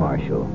[0.00, 0.46] I'm Marshall.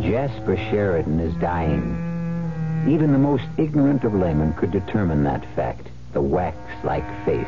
[0.00, 2.88] Jasper Sheridan is dying.
[2.88, 5.88] Even the most ignorant of laymen could determine that fact.
[6.14, 7.46] The wax-like face,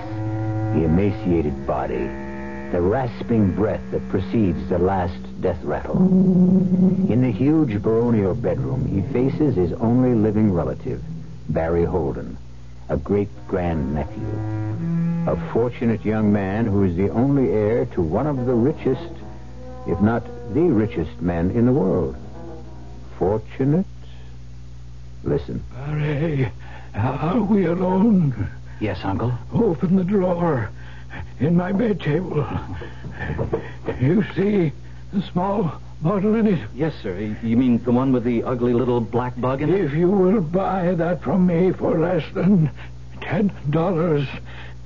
[0.74, 2.06] the emaciated body,
[2.70, 5.96] the rasping breath that precedes the last death rattle.
[5.96, 11.02] In the huge baronial bedroom, he faces his only living relative,
[11.48, 12.36] Barry Holden,
[12.90, 15.32] a great-grand-nephew.
[15.32, 19.12] A fortunate young man who is the only heir to one of the richest,
[19.86, 22.16] if not the richest man in the world.
[23.18, 23.86] Fortunate?
[25.24, 25.62] Listen.
[25.74, 26.50] Barry,
[26.94, 28.48] are we alone?
[28.80, 29.32] Yes, Uncle.
[29.52, 30.70] Open the drawer
[31.40, 32.46] in my bed table.
[34.00, 34.72] You see
[35.12, 36.68] the small bottle in it?
[36.74, 37.36] Yes, sir.
[37.42, 39.80] You mean the one with the ugly little black bug in it?
[39.80, 42.70] If you will buy that from me for less than
[43.20, 44.28] ten dollars,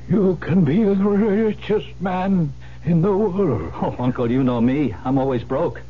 [0.08, 2.52] you can be the richest man
[2.84, 3.72] in the world.
[3.82, 4.94] Oh, Uncle, you know me.
[5.04, 5.80] I'm always broke.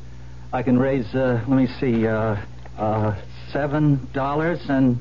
[0.52, 2.36] I can raise, uh, let me see, uh,
[2.78, 3.16] uh,
[3.52, 4.98] seven dollars and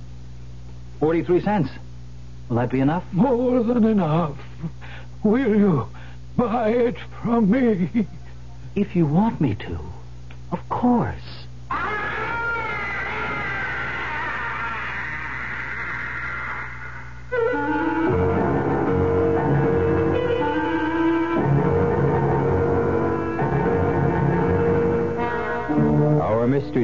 [1.00, 1.70] forty-three cents.
[2.50, 3.04] Will that be enough?
[3.12, 4.38] More than enough.
[5.24, 5.88] Will you
[6.38, 8.08] buy it from me?
[8.76, 9.80] If you want me to,
[10.52, 11.39] of course.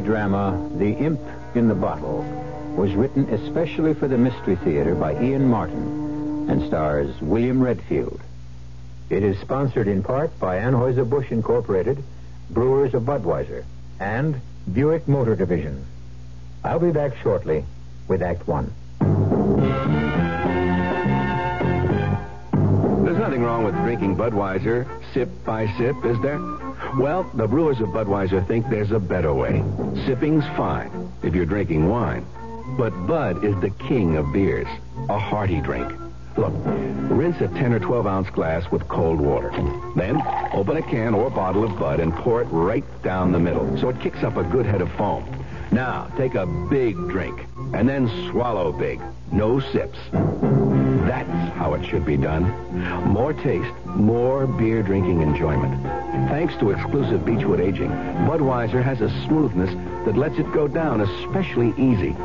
[0.05, 1.19] Drama, The Imp
[1.55, 2.19] in the Bottle,
[2.77, 8.21] was written especially for the Mystery Theater by Ian Martin and stars William Redfield.
[9.09, 12.03] It is sponsored in part by Anheuser-Busch Incorporated,
[12.51, 13.65] Brewers of Budweiser,
[13.99, 14.39] and
[14.71, 15.85] Buick Motor Division.
[16.63, 17.65] I'll be back shortly
[18.07, 18.73] with Act One.
[23.05, 26.39] There's nothing wrong with drinking Budweiser sip by sip, is there?
[26.97, 29.61] Well, the brewers of Budweiser think there's a better way.
[30.05, 31.11] Sipping's fine.
[31.23, 32.25] if you're drinking wine.
[32.77, 34.67] But Bud is the king of beers,
[35.09, 35.91] a hearty drink.
[36.37, 36.53] Look,
[37.09, 39.51] rinse a 10 or 12 ounce glass with cold water.
[39.95, 40.21] Then
[40.53, 43.89] open a can or bottle of Bud and pour it right down the middle so
[43.89, 45.25] it kicks up a good head of foam.
[45.71, 49.01] Now, take a big drink and then swallow big.
[49.31, 49.97] No sips.
[51.05, 52.43] That's how it should be done.
[53.07, 55.83] More taste, more beer drinking enjoyment.
[56.29, 57.89] Thanks to exclusive Beechwood aging,
[58.27, 59.69] Budweiser has a smoothness
[60.05, 62.15] that lets it go down especially easy.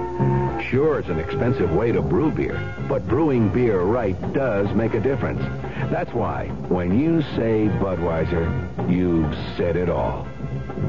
[0.70, 5.00] Sure, it's an expensive way to brew beer, but brewing beer right does make a
[5.00, 5.42] difference.
[5.90, 10.26] That's why when you say Budweiser, you've said it all.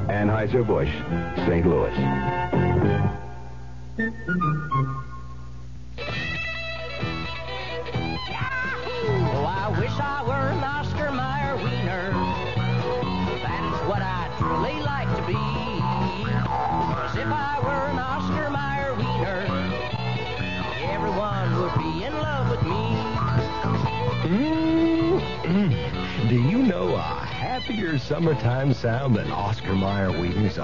[0.07, 0.91] Anheuser-Busch,
[1.45, 1.65] St.
[1.65, 1.95] Louis.
[9.99, 12.11] Oscar Mayer wiener.
[13.43, 15.33] That's what I'd like to be.
[15.33, 19.45] 'Cause if I were an Oscar Mayer wiener,
[20.81, 23.03] everyone would be in love with me.
[25.43, 26.29] Mm-mm.
[26.29, 30.57] Do you know a happier summertime sound than Oscar Mayer wieners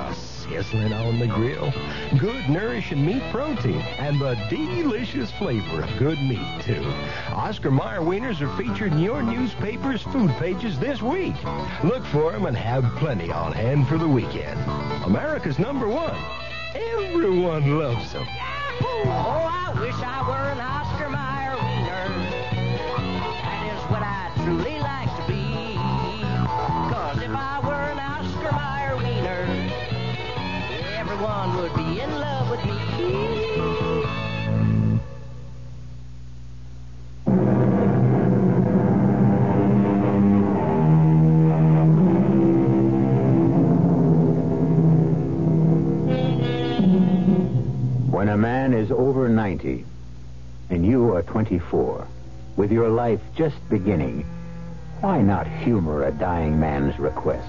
[0.50, 1.74] sizzling on the grill?
[2.18, 6.84] Good nourishing meat protein and the delicious flavor of good meat, too.
[7.32, 11.36] Oscar Mayer wieners are featured in your newspaper's food pages this week.
[11.84, 14.60] Look for them and have plenty on hand for the weekend.
[15.04, 16.18] America's number one.
[16.76, 18.26] Everyone loves them.
[18.82, 22.08] Oh, I wish I were an Oscar Mayer wiener.
[23.42, 24.77] That is what I'd truly
[48.18, 49.86] When a man is over 90
[50.72, 52.08] and you are 24,
[52.56, 54.26] with your life just beginning,
[55.02, 57.48] why not humor a dying man's request?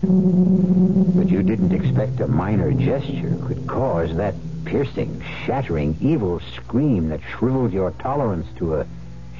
[0.00, 4.34] But you didn't expect a minor gesture could cause that
[4.64, 8.86] piercing, shattering, evil scream that shriveled your tolerance to a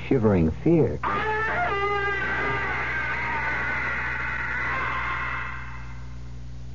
[0.06, 0.99] shivering fear.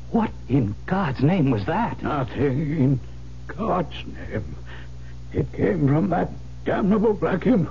[0.10, 2.02] What in God's name was that?
[2.02, 3.00] Nothing in
[3.48, 4.56] God's name.
[5.34, 6.30] It came from that
[6.66, 7.70] damnable black imp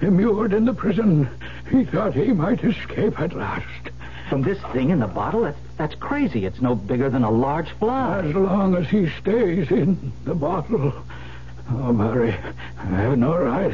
[0.00, 1.28] immured in the prison.
[1.70, 3.90] He thought he might escape at last.
[4.28, 5.42] From this thing in the bottle?
[5.42, 6.46] That's, that's crazy.
[6.46, 8.20] It's no bigger than a large fly.
[8.20, 10.92] As long as he stays in the bottle.
[11.72, 12.32] Oh, Barry,
[12.78, 13.72] I have no right.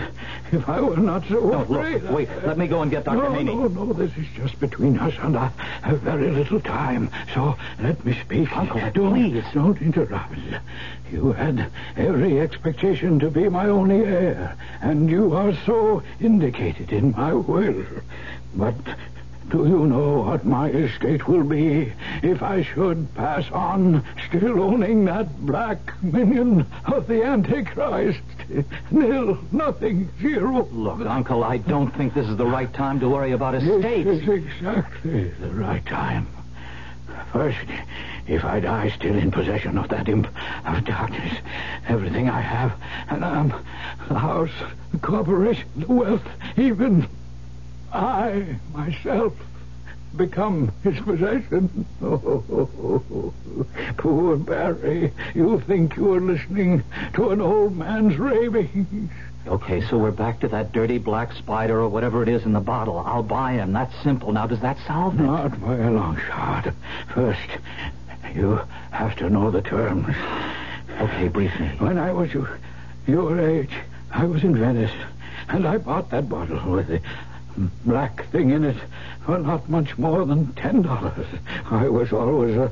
[0.53, 2.03] If I were not so No, afraid.
[2.03, 2.29] look, wait.
[2.45, 3.17] Let me go and get Dr.
[3.17, 3.55] No, Haney.
[3.55, 3.93] no, no.
[3.95, 5.49] This is just between us, and I
[5.83, 7.11] have very little time.
[7.33, 8.55] So let me speak.
[8.57, 9.45] Uncle, don't, please.
[9.55, 10.35] Don't interrupt.
[11.11, 17.13] You had every expectation to be my only heir, and you are so indicated in
[17.13, 17.83] my will.
[18.55, 18.75] But
[19.51, 25.05] do you know what my estate will be if I should pass on still owning
[25.05, 28.21] that black minion of the Antichrist?
[28.91, 30.69] Nil, nothing, zero.
[30.73, 34.05] Look, Uncle, I don't think this is the right time to worry about estates.
[34.05, 36.27] This is exactly the right time.
[37.33, 37.59] First,
[38.27, 40.27] if I die still in possession of that imp
[40.65, 41.39] of darkness,
[41.87, 42.73] everything I have,
[43.09, 43.65] and um,
[44.09, 44.51] the house,
[44.91, 47.09] the corporation, the wealth, even
[47.93, 49.35] I myself
[50.17, 51.87] become his possession.
[52.03, 53.35] Oh,
[53.97, 56.83] poor Barry, you think you are listening
[57.15, 59.11] to an old man's ravings.
[59.47, 62.61] Okay, so we're back to that dirty black spider or whatever it is in the
[62.61, 62.99] bottle.
[62.99, 63.73] I'll buy him.
[63.73, 64.33] That's simple.
[64.33, 65.23] Now, does that solve it?
[65.23, 66.73] Not by a long shot.
[67.15, 67.49] First,
[68.35, 70.17] you have to know the terms.
[71.01, 71.69] Okay, brief me.
[71.79, 72.59] When I was your,
[73.07, 73.73] your age,
[74.11, 74.93] I was in Venice,
[75.49, 77.01] and I bought that bottle with the
[77.85, 78.77] black thing in it
[79.25, 81.27] for not much more than ten dollars.
[81.71, 82.71] I was always a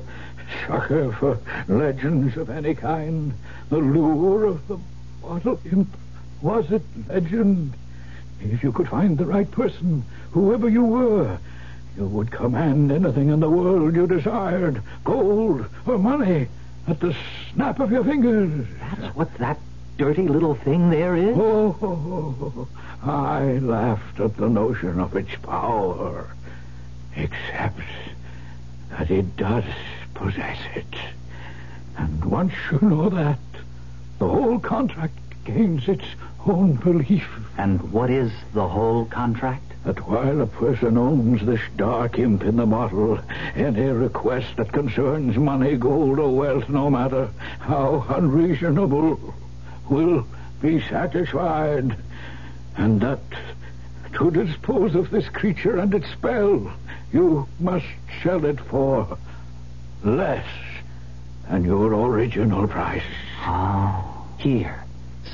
[0.67, 1.39] sucker for
[1.69, 3.35] legends of any kind.
[3.71, 4.79] The lure of the
[5.23, 5.89] bottle imp
[6.43, 7.75] was it legend.
[8.41, 11.39] If you could find the right person, whoever you were,
[11.97, 16.49] you would command anything in the world you desired, gold or money,
[16.87, 17.17] at the
[17.53, 18.67] snap of your fingers.
[18.81, 19.59] That's what that
[19.97, 21.37] dirty little thing there is?
[21.39, 22.69] Oh,
[23.03, 26.29] I laughed at the notion of its power,
[27.17, 27.81] except
[28.91, 29.65] that it does
[30.15, 30.95] possess it.
[31.97, 33.39] And once you know that,
[34.19, 36.07] the whole contract gains its
[36.47, 37.29] own belief.
[37.59, 39.75] And what is the whole contract?
[39.85, 43.19] that while a person owns this dark imp in the bottle,
[43.55, 47.29] any request that concerns money, gold, or wealth, no matter
[47.61, 49.35] how unreasonable,
[49.89, 50.27] will
[50.61, 51.97] be satisfied.
[52.77, 53.21] And that
[54.15, 56.73] to dispose of this creature and its spell,
[57.13, 57.87] you must
[58.23, 59.19] sell it for
[60.03, 60.47] less
[61.49, 63.03] than your original price.
[63.43, 64.85] Oh, here.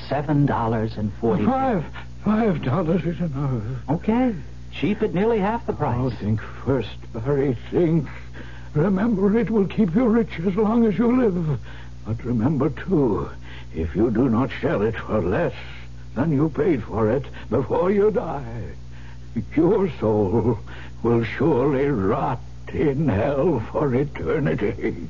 [0.07, 1.45] Seven dollars and forty.
[1.45, 1.85] Five.
[2.23, 3.63] Five dollars is enough.
[3.89, 4.35] Okay.
[4.71, 5.97] Cheap at nearly half the price.
[5.99, 7.57] Oh, think first, Barry.
[7.71, 8.07] Think.
[8.73, 11.59] Remember, it will keep you rich as long as you live.
[12.05, 13.29] But remember, too,
[13.75, 15.53] if you do not sell it for less
[16.15, 18.63] than you paid for it before you die,
[19.55, 20.59] your soul
[21.03, 22.39] will surely rot
[22.73, 25.07] in hell for eternity.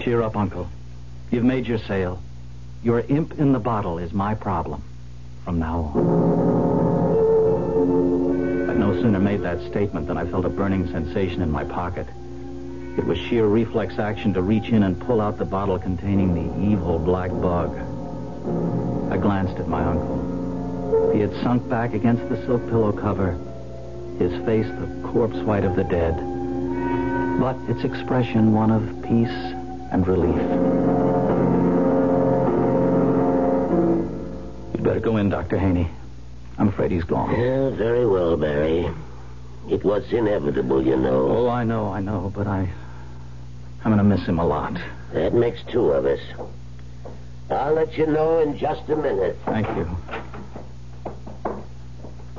[0.00, 0.68] Cheer up, Uncle.
[1.30, 2.20] You've made your sale.
[2.82, 4.82] Your imp in the bottle is my problem
[5.44, 6.30] from now on.
[8.70, 12.06] I'd no sooner made that statement than I felt a burning sensation in my pocket.
[12.96, 16.72] It was sheer reflex action to reach in and pull out the bottle containing the
[16.72, 17.76] evil black bug.
[19.12, 21.12] I glanced at my uncle.
[21.12, 23.32] He had sunk back against the silk pillow cover,
[24.18, 26.14] his face the corpse white of the dead,
[27.40, 29.28] but its expression one of peace
[29.90, 30.40] and relief.
[34.72, 35.58] You'd better go in, Dr.
[35.58, 35.88] Haney.
[36.58, 37.30] I'm afraid he's gone.
[37.32, 38.88] Yeah, very well, Barry.
[39.68, 41.28] It was inevitable, you know.
[41.28, 42.68] Oh, I know, I know, but I.
[43.84, 44.78] I'm going to miss him a lot.
[45.12, 46.20] That makes two of us.
[47.50, 49.36] I'll let you know in just a minute.
[49.44, 49.86] Thank you.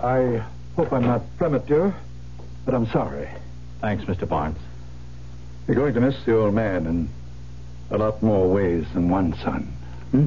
[0.02, 0.44] I
[0.75, 1.96] hope I'm not premature,
[2.66, 3.30] but I'm sorry.
[3.80, 4.28] Thanks, Mr.
[4.28, 4.58] Barnes.
[5.68, 7.10] You're going to miss the old man in
[7.92, 9.72] a lot more ways than one, son.
[10.12, 10.25] Hmm?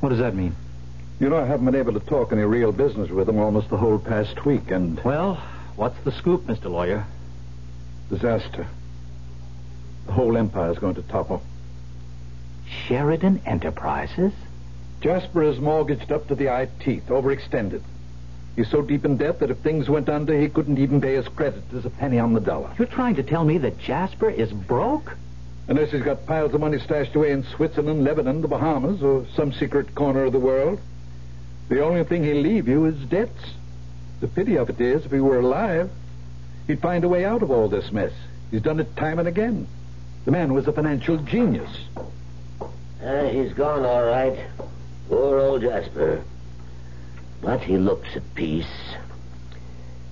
[0.00, 0.54] What does that mean?
[1.18, 3.78] You know, I haven't been able to talk any real business with him almost the
[3.78, 5.02] whole past week, and.
[5.02, 5.42] Well,
[5.76, 6.70] what's the scoop, Mr.
[6.70, 7.06] Lawyer?
[8.10, 8.66] Disaster.
[10.06, 11.42] The whole empire's going to topple.
[12.66, 14.32] Sheridan Enterprises?
[15.00, 17.82] Jasper is mortgaged up to the eye teeth, overextended.
[18.56, 21.28] He's so deep in debt that if things went under, he couldn't even pay his
[21.28, 22.70] creditors a penny on the dollar.
[22.78, 25.16] You're trying to tell me that Jasper is broke?
[25.68, 29.52] Unless he's got piles of money stashed away in Switzerland, Lebanon, the Bahamas, or some
[29.52, 30.80] secret corner of the world.
[31.68, 33.52] The only thing he'll leave you is debts.
[34.20, 35.90] The pity of it is, if he were alive,
[36.66, 38.12] he'd find a way out of all this mess.
[38.50, 39.66] He's done it time and again.
[40.26, 41.70] The man was a financial genius.
[43.00, 44.36] Uh, he's gone, all right.
[45.08, 46.20] Poor old Jasper.
[47.40, 48.66] But he looks at peace.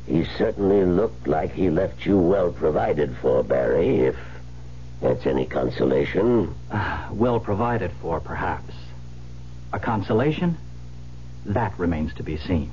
[0.07, 4.17] He certainly looked like he left you well provided for, Barry, if
[5.01, 6.55] that's any consolation.
[6.71, 8.73] Uh, well provided for, perhaps.
[9.73, 10.57] A consolation?
[11.45, 12.71] That remains to be seen.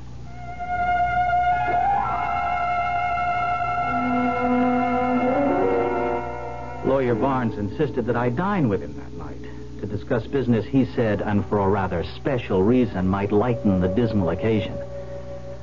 [6.86, 9.42] Lawyer Barnes insisted that I dine with him that night
[9.82, 14.30] to discuss business he said, and for a rather special reason, might lighten the dismal
[14.30, 14.78] occasion.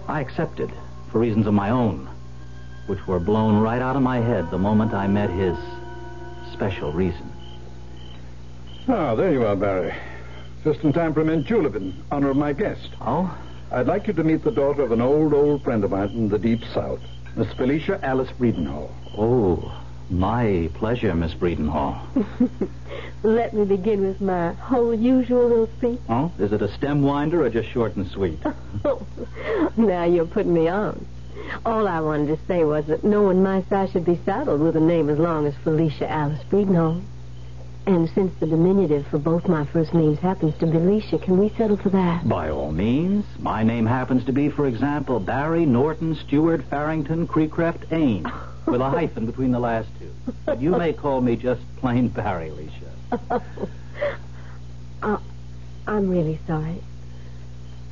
[0.08, 0.70] I accepted,
[1.10, 2.08] for reasons of my own,
[2.86, 5.56] which were blown right out of my head the moment I met his
[6.52, 7.32] special reason.
[8.88, 9.94] Ah, there you are, Barry.
[10.64, 12.90] Just in time for a mint julep in honor of my guest.
[13.00, 13.36] Oh?
[13.70, 16.28] I'd like you to meet the daughter of an old, old friend of mine from
[16.28, 17.00] the Deep South,
[17.36, 18.90] Miss Felicia Alice Breedenhall.
[19.16, 19.72] Oh,
[20.10, 22.06] my pleasure, Miss Breedenhall.
[23.22, 26.00] Let me begin with my whole usual little speech.
[26.08, 28.38] Oh, is it a stem winder or just short and sweet?
[29.76, 31.06] now you're putting me on.
[31.64, 34.76] All I wanted to say was that no one my size should be saddled with
[34.76, 37.02] a name as long as Felicia Alice Breedenhall.
[37.88, 41.48] And since the diminutive for both my first names happens to be Alicia, can we
[41.48, 42.28] settle for that?
[42.28, 43.24] By all means.
[43.38, 48.30] My name happens to be, for example, Barry Norton Stewart Farrington Creecraft Ain,
[48.66, 50.12] with a hyphen between the last two.
[50.44, 53.42] But you may call me just plain Barry, Alicia.
[55.02, 55.18] uh,
[55.86, 56.82] I'm really sorry.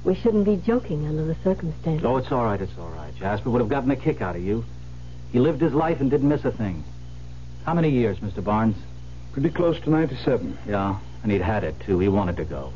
[0.05, 2.05] We shouldn't be joking under the circumstances.
[2.05, 3.17] Oh, it's all right, it's all right.
[3.17, 4.62] Jasper would have gotten a kick out of you.
[5.33, 6.85] He lived his life and didn't miss a thing.
[7.65, 8.45] How many years, Mr.
[8.45, 8.76] Barnes?
[9.37, 10.57] Pretty close to 97.
[10.66, 11.99] Yeah, and he'd had it, too.
[11.99, 12.73] He wanted to go.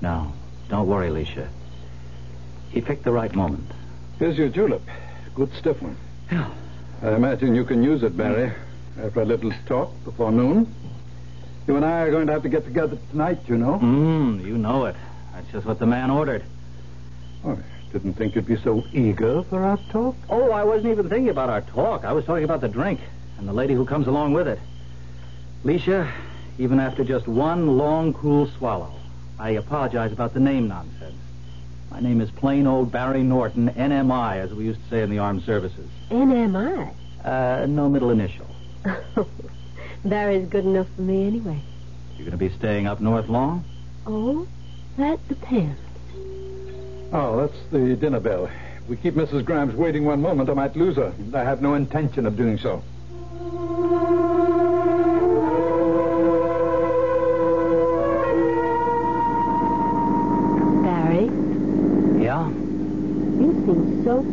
[0.00, 0.32] No,
[0.70, 1.46] don't worry, Alicia.
[2.70, 3.70] He picked the right moment.
[4.18, 4.80] Here's your julep.
[5.34, 5.98] Good stiff one.
[6.32, 6.50] Yeah.
[7.02, 8.50] I imagine you can use it, Barry,
[8.98, 10.74] after a little talk before noon.
[11.66, 13.78] You and I are going to have to get together tonight, you know.
[13.78, 14.96] Mmm, you know it.
[15.34, 16.44] That's just what the man ordered.
[17.44, 20.16] Oh, I didn't think you'd be so eager for our talk.
[20.30, 22.06] Oh, I wasn't even thinking about our talk.
[22.06, 23.00] I was talking about the drink
[23.36, 24.58] and the lady who comes along with it.
[25.64, 26.12] Alicia,
[26.58, 28.92] even after just one long, cool swallow,
[29.38, 31.16] I apologize about the name nonsense.
[31.90, 35.20] My name is plain old Barry Norton, NMI, as we used to say in the
[35.20, 35.88] armed services.
[36.10, 36.92] NMI.
[37.24, 38.46] Uh, no middle initial.
[40.04, 41.58] Barry's good enough for me anyway.
[42.18, 43.64] You're going to be staying up north long?
[44.06, 44.46] Oh,
[44.98, 45.80] that depends.
[47.10, 48.50] Oh, that's the dinner bell.
[48.82, 49.46] If we keep Mrs.
[49.46, 51.14] Grimes waiting one moment, I might lose her.
[51.32, 52.82] I have no intention of doing so.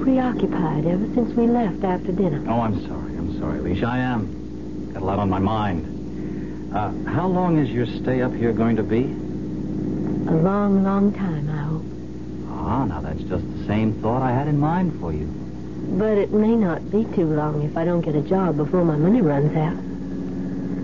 [0.01, 2.43] Preoccupied ever since we left after dinner.
[2.49, 3.17] Oh, I'm sorry.
[3.17, 3.85] I'm sorry, Alicia.
[3.85, 4.91] I am.
[4.93, 6.73] Got a lot on my mind.
[6.75, 9.03] Uh, how long is your stay up here going to be?
[9.03, 11.83] A long, long time, I hope.
[12.49, 15.27] Ah, now that's just the same thought I had in mind for you.
[15.97, 18.95] But it may not be too long if I don't get a job before my
[18.95, 19.75] money runs out.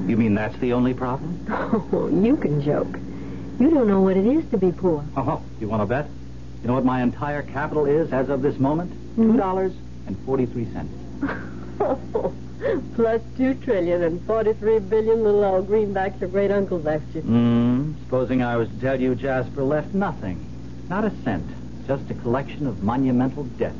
[0.09, 1.33] You mean that's the only problem?
[1.49, 2.99] Oh, you can joke.
[3.59, 5.03] You don't know what it is to be poor.
[5.15, 6.07] Oh, you want to bet?
[6.61, 8.91] You know what my entire capital is as of this moment?
[9.17, 9.73] Two dollars
[10.05, 10.93] and forty-three cents.
[12.93, 17.21] Plus two trillion and forty-three billion little old greenbacks your great uncle left you.
[17.21, 17.93] Hmm.
[18.03, 20.45] Supposing I was to tell you Jasper left nothing,
[20.87, 21.47] not a cent,
[21.87, 23.75] just a collection of monumental debts.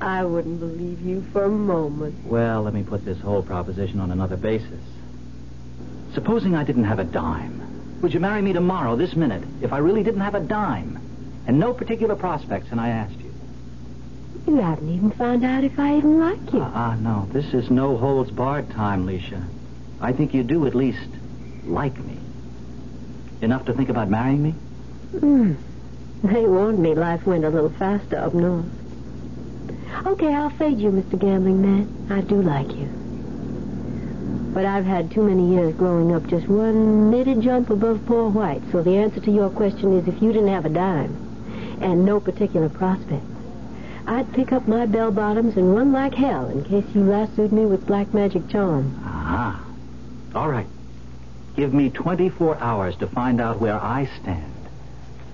[0.00, 2.26] I wouldn't believe you for a moment.
[2.26, 4.80] Well, let me put this whole proposition on another basis.
[6.12, 8.00] Supposing I didn't have a dime.
[8.02, 10.98] Would you marry me tomorrow, this minute, if I really didn't have a dime?
[11.46, 13.21] And no particular prospects, and I asked you.
[14.46, 16.60] You haven't even found out if I even like you.
[16.60, 17.28] Ah, no.
[17.32, 19.42] This is no holds barred time, Leisha.
[20.00, 21.08] I think you do at least
[21.64, 22.18] like me.
[23.40, 24.50] Enough to think about marrying me?
[25.18, 25.54] Hmm.
[26.24, 28.66] They warned me life went a little faster up north.
[30.06, 31.18] Okay, I'll fade you, Mr.
[31.18, 32.06] Gambling Man.
[32.10, 32.88] I do like you.
[34.52, 38.62] But I've had too many years growing up just one knitted jump above poor white.
[38.70, 41.16] So the answer to your question is if you didn't have a dime
[41.80, 43.31] and no particular prospects,
[44.06, 47.66] I'd pick up my bell bottoms and run like hell in case you lassoed me
[47.66, 49.00] with black magic charm.
[49.04, 49.64] Ah.
[50.34, 50.66] All right.
[51.56, 54.52] Give me 24 hours to find out where I stand.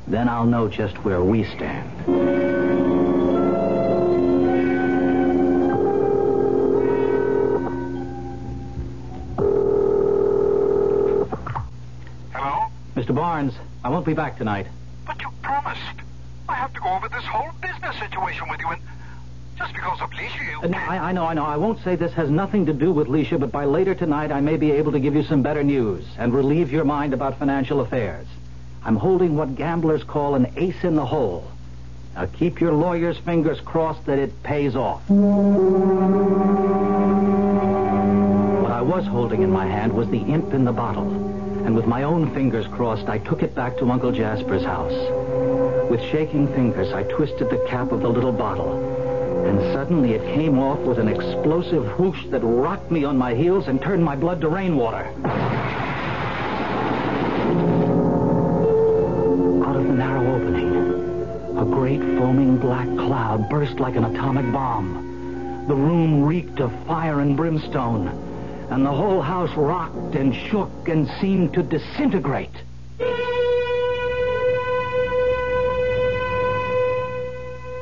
[0.06, 1.88] Then I'll know just where we stand.
[12.32, 12.66] Hello?
[12.96, 13.14] Mr.
[13.14, 14.66] Barnes, I won't be back tonight.
[15.06, 16.07] But you promised.
[16.58, 18.82] Have to go over this whole business situation with you, and
[19.56, 20.68] just because of Leisha, you...
[20.68, 21.44] No, I, I know, I know.
[21.44, 24.40] I won't say this has nothing to do with Leisha, but by later tonight I
[24.40, 27.80] may be able to give you some better news and relieve your mind about financial
[27.80, 28.26] affairs.
[28.84, 31.48] I'm holding what gamblers call an ace in the hole.
[32.16, 35.08] Now keep your lawyer's fingers crossed that it pays off.
[35.08, 35.22] What
[38.72, 41.37] I was holding in my hand was the imp in the bottle.
[41.68, 45.90] And with my own fingers crossed, I took it back to Uncle Jasper's house.
[45.90, 48.72] With shaking fingers, I twisted the cap of the little bottle.
[49.44, 53.68] And suddenly it came off with an explosive whoosh that rocked me on my heels
[53.68, 55.12] and turned my blood to rainwater.
[59.66, 65.66] Out of the narrow opening, a great foaming black cloud burst like an atomic bomb.
[65.68, 68.27] The room reeked of fire and brimstone,
[68.70, 72.50] and the whole house rocked and shook and seemed to disintegrate.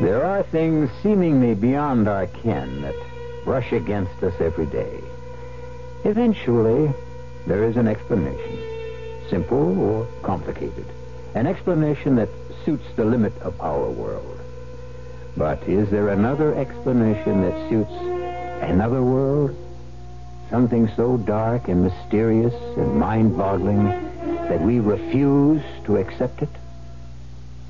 [0.00, 2.94] There are things seemingly beyond our ken that
[3.46, 5.00] rush against us every day.
[6.04, 6.92] Eventually,
[7.46, 8.58] there is an explanation,
[9.30, 10.86] simple or complicated.
[11.34, 12.28] An explanation that
[12.64, 14.38] suits the limit of our world.
[15.36, 17.92] But is there another explanation that suits
[18.62, 19.56] another world?
[20.50, 23.84] Something so dark and mysterious and mind-boggling
[24.48, 26.48] that we refuse to accept it?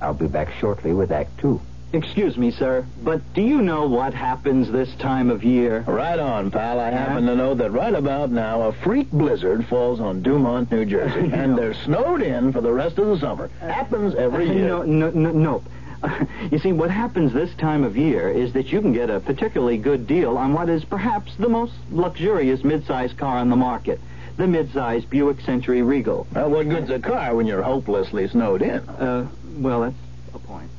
[0.01, 1.61] I'll be back shortly with Act Two.
[1.93, 5.81] Excuse me, sir, but do you know what happens this time of year?
[5.87, 6.81] Right on, pal.
[6.81, 10.85] I happen to know that right about now a freak blizzard falls on Dumont, New
[10.85, 13.49] Jersey, and they're snowed in for the rest of the summer.
[13.63, 14.57] Uh, happens every year.
[14.67, 15.63] No, no, no, no.
[16.51, 19.79] You see, what happens this time of year is that you can get a particularly
[19.79, 24.01] good deal on what is perhaps the most luxurious midsize car on the market.
[24.37, 26.27] The midsize Buick Century Regal.
[26.33, 28.89] Well, what good's a car when you're hopelessly snowed in?
[28.89, 29.27] Uh,
[29.59, 29.97] well, that's
[30.35, 30.71] a point.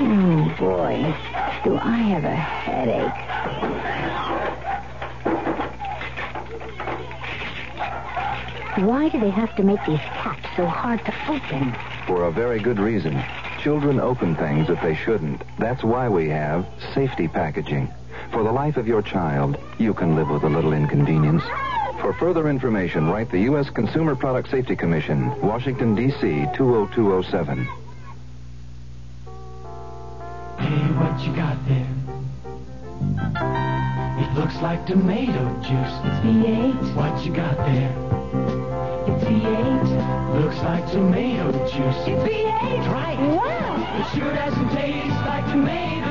[0.00, 1.14] Oh, boy.
[1.64, 3.24] Do I have a headache.
[8.86, 11.93] Why do they have to make these caps so hard to open?
[12.06, 13.22] for a very good reason.
[13.60, 15.42] Children open things if they shouldn't.
[15.58, 17.92] That's why we have safety packaging.
[18.30, 21.42] For the life of your child, you can live with a little inconvenience.
[22.00, 23.70] For further information, write the U.S.
[23.70, 26.46] Consumer Product Safety Commission, Washington, D.C.
[26.54, 27.64] 20207.
[30.58, 31.86] Hey, what you got there?
[34.22, 35.94] It looks like tomato juice.
[36.04, 36.94] It's V8.
[36.94, 37.90] What you got there?
[39.08, 39.63] It's V8.
[40.34, 41.94] Looks like tomato juice.
[42.08, 42.92] It's V8.
[42.92, 43.18] Right.
[43.20, 44.00] Wow.
[44.00, 46.03] It sure doesn't taste like tomato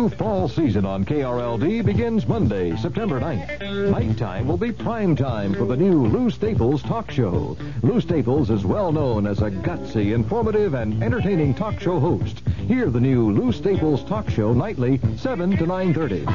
[0.00, 3.90] new fall season on KRLD begins Monday, September 9th.
[3.90, 7.54] Nighttime will be prime time for the new Lou Staples talk show.
[7.82, 12.40] Lou Staples is well known as a gutsy, informative, and entertaining talk show host.
[12.66, 16.26] Hear the new Lou Staples talk show nightly, 7 to 9.30.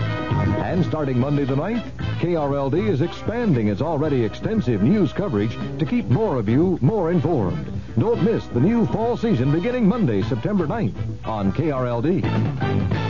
[0.63, 6.06] And starting Monday the 9th, KRLD is expanding its already extensive news coverage to keep
[6.06, 7.65] more of you more informed.
[7.97, 13.04] Don't miss the new fall season beginning Monday, September 9th on KRLD.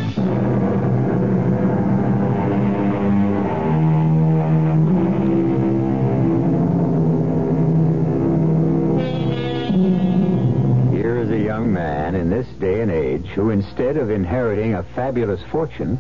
[13.36, 16.00] Who, instead of inheriting a fabulous fortune,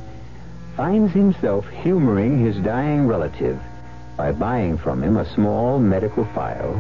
[0.76, 3.60] finds himself humoring his dying relative
[4.17, 6.74] by buying from him a small medical file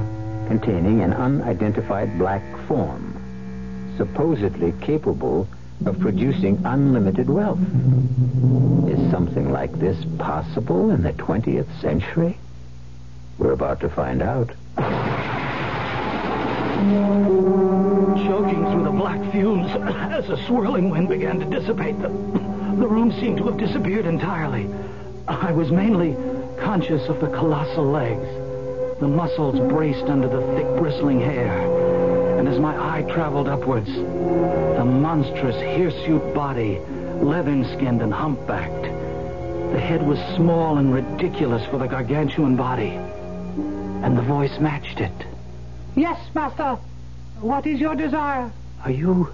[0.47, 3.13] containing an unidentified black form,
[3.97, 5.47] supposedly capable
[5.85, 7.59] of producing unlimited wealth.
[7.59, 12.37] Is something like this possible in the 20th century?
[13.37, 14.51] We're about to find out.
[18.27, 22.75] Choking through the black fumes as a swirling wind began to dissipate them.
[22.79, 24.69] The room seemed to have disappeared entirely.
[25.27, 26.15] I was mainly
[26.59, 28.27] conscious of the colossal legs,
[28.99, 34.85] the muscles braced under the thick bristling hair, and as my eye traveled upwards, the
[34.85, 36.79] monstrous hirsute body,
[37.21, 38.83] leathern-skinned and humpbacked.
[39.71, 42.99] The head was small and ridiculous for the gargantuan body,
[44.03, 45.34] and the voice matched it.
[45.95, 46.77] Yes, master.
[47.39, 48.51] What is your desire?
[48.83, 49.33] Are you...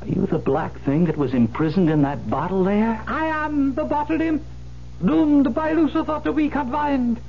[0.00, 3.02] Are you the black thing that was imprisoned in that bottle there?
[3.06, 4.42] I am the bottle imp,
[5.04, 7.20] doomed by Lucifer to be confined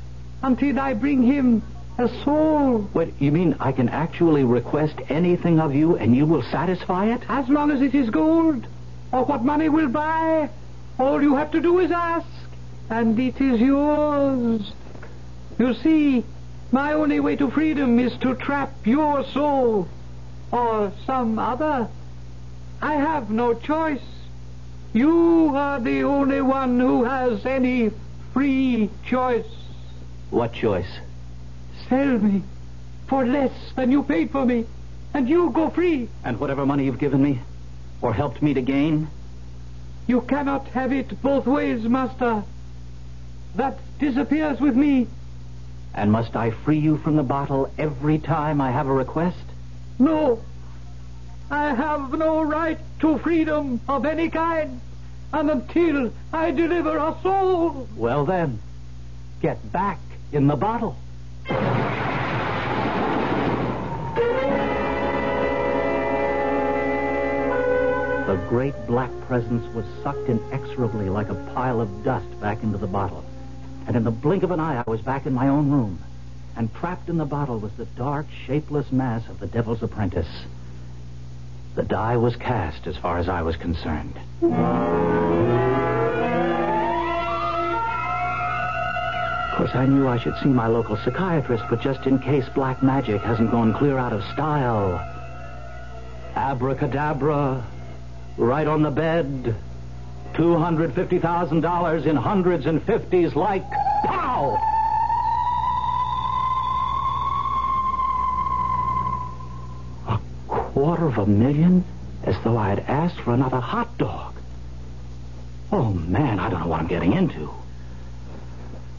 [0.44, 1.64] until I bring him
[1.98, 2.88] a soul.
[2.94, 7.22] What, you mean I can actually request anything of you and you will satisfy it?
[7.28, 8.68] As long as it is gold,
[9.12, 10.50] or what money will buy,
[11.00, 12.28] all you have to do is ask,
[12.92, 14.72] and it is yours.
[15.58, 16.24] You see,
[16.72, 19.88] my only way to freedom is to trap your soul,
[20.52, 21.88] or some other.
[22.82, 24.02] I have no choice.
[24.94, 27.92] You are the only one who has any
[28.34, 29.46] free choice.
[30.30, 31.00] What choice?
[31.88, 32.44] Sell me
[33.08, 34.66] for less than you paid for me,
[35.14, 36.08] and you go free.
[36.24, 37.40] And whatever money you've given me,
[38.02, 39.08] or helped me to gain?
[40.08, 42.44] You cannot have it both ways, master.
[43.56, 45.08] That disappears with me.
[45.94, 49.38] And must I free you from the bottle every time I have a request?
[49.98, 50.40] No.
[51.52, 54.80] I have no right to freedom of any kind,
[55.34, 57.88] and until I deliver a soul.
[57.96, 58.60] Well then,
[59.42, 60.00] get back
[60.32, 60.96] in the bottle.
[68.28, 72.86] The great black presence was sucked inexorably like a pile of dust back into the
[72.86, 73.24] bottle.
[73.88, 76.00] And in the blink of an eye, I was back in my own room.
[76.56, 80.28] And trapped in the bottle was the dark, shapeless mass of the Devil's Apprentice.
[81.76, 84.16] The die was cast as far as I was concerned.
[89.52, 92.84] Of course, I knew I should see my local psychiatrist, but just in case black
[92.84, 95.00] magic hasn't gone clear out of style.
[96.36, 97.66] Abracadabra,
[98.38, 99.56] right on the bed.
[100.34, 103.64] $250,000 in hundreds and fifties like
[104.04, 104.58] pow!
[110.08, 111.84] A quarter of a million?
[112.24, 114.36] As though I had asked for another hot dog.
[115.72, 117.50] Oh, man, I don't know what I'm getting into.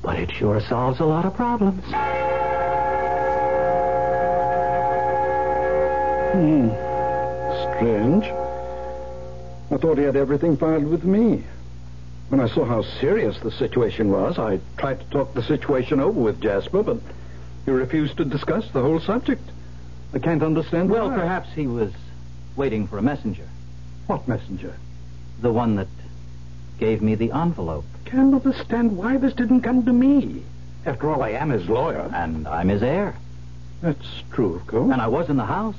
[0.02, 1.84] But it sure solves a lot of problems.
[6.32, 6.70] Hmm.
[7.76, 8.24] Strange.
[9.70, 11.44] I thought he had everything filed with me.
[12.28, 16.20] When I saw how serious the situation was, I tried to talk the situation over
[16.20, 16.98] with Jasper, but
[17.64, 19.42] he refused to discuss the whole subject.
[20.14, 21.16] I can't understand Well, why.
[21.16, 21.92] perhaps he was
[22.56, 23.46] waiting for a messenger.
[24.06, 24.74] What messenger?
[25.40, 25.88] The one that
[26.78, 27.84] gave me the envelope.
[28.04, 30.42] Can't understand why this didn't come to me.
[30.86, 32.10] After all, I am his lawyer.
[32.12, 33.14] And I'm his heir.
[33.82, 34.90] That's true, of course.
[34.92, 35.76] And I was in the house.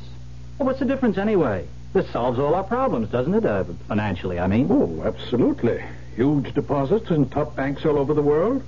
[0.57, 1.67] Well, what's the difference anyway?
[1.93, 3.45] This solves all our problems, doesn't it?
[3.45, 4.67] Uh, financially, I mean.
[4.69, 5.83] Oh, absolutely.
[6.15, 8.63] Huge deposits in top banks all over the world.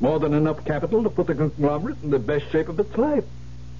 [0.00, 3.24] More than enough capital to put the conglomerate in the best shape of its life.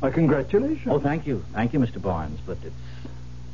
[0.02, 0.86] My congratulations.
[0.86, 1.44] Oh, thank you.
[1.52, 2.02] Thank you, Mr.
[2.02, 2.38] Barnes.
[2.46, 2.74] But it's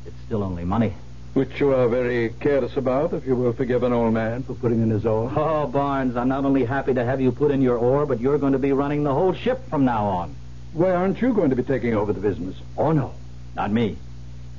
[0.07, 0.95] it's still only money.
[1.35, 4.83] Which you are very careless about, if you will forgive an old man for putting
[4.83, 5.31] in his oar.
[5.37, 8.39] Oh, Barnes, I'm not only happy to have you put in your oar, but you're
[8.39, 10.35] going to be running the whole ship from now on.
[10.73, 12.57] Why aren't you going to be taking over the business?
[12.77, 13.13] Oh, no.
[13.55, 13.99] Not me.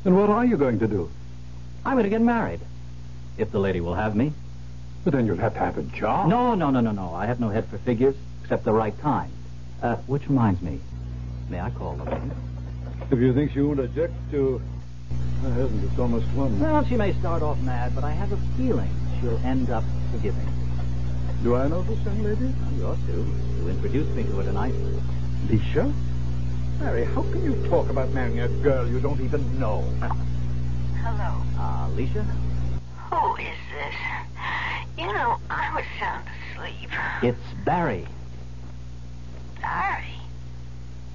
[0.04, 1.10] Then what are you going to do?
[1.86, 2.60] I'm going to get married.
[3.38, 4.34] If the lady will have me.
[5.04, 6.30] But then you'll have to have a job.
[6.30, 7.14] No, no, no, no, no.
[7.14, 9.32] I have no head for figures, except the right kind.
[9.82, 10.80] Uh, which reminds me.
[11.50, 12.32] May I call the lady?
[13.12, 14.62] If you think she won't object to...
[15.46, 15.84] I hasn't.
[15.86, 16.60] It's almost one.
[16.60, 18.90] Well, she may start off mad, but I have a feeling
[19.22, 20.48] she'll end up forgiving.
[21.44, 22.54] Do I know this young lady?
[22.76, 23.14] You ought to.
[23.14, 24.74] You introduced me to her tonight.
[25.48, 25.94] Alicia?
[26.80, 29.82] Barry, how can you talk about marrying a girl you don't even know?
[31.04, 31.42] Hello.
[31.60, 32.24] Uh, Alicia?
[33.12, 33.96] Who is this?
[34.98, 36.90] You know, I was sound asleep.
[37.22, 38.08] It's Barry.
[39.60, 40.16] Barry,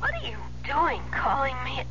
[0.00, 1.83] what are you doing calling me?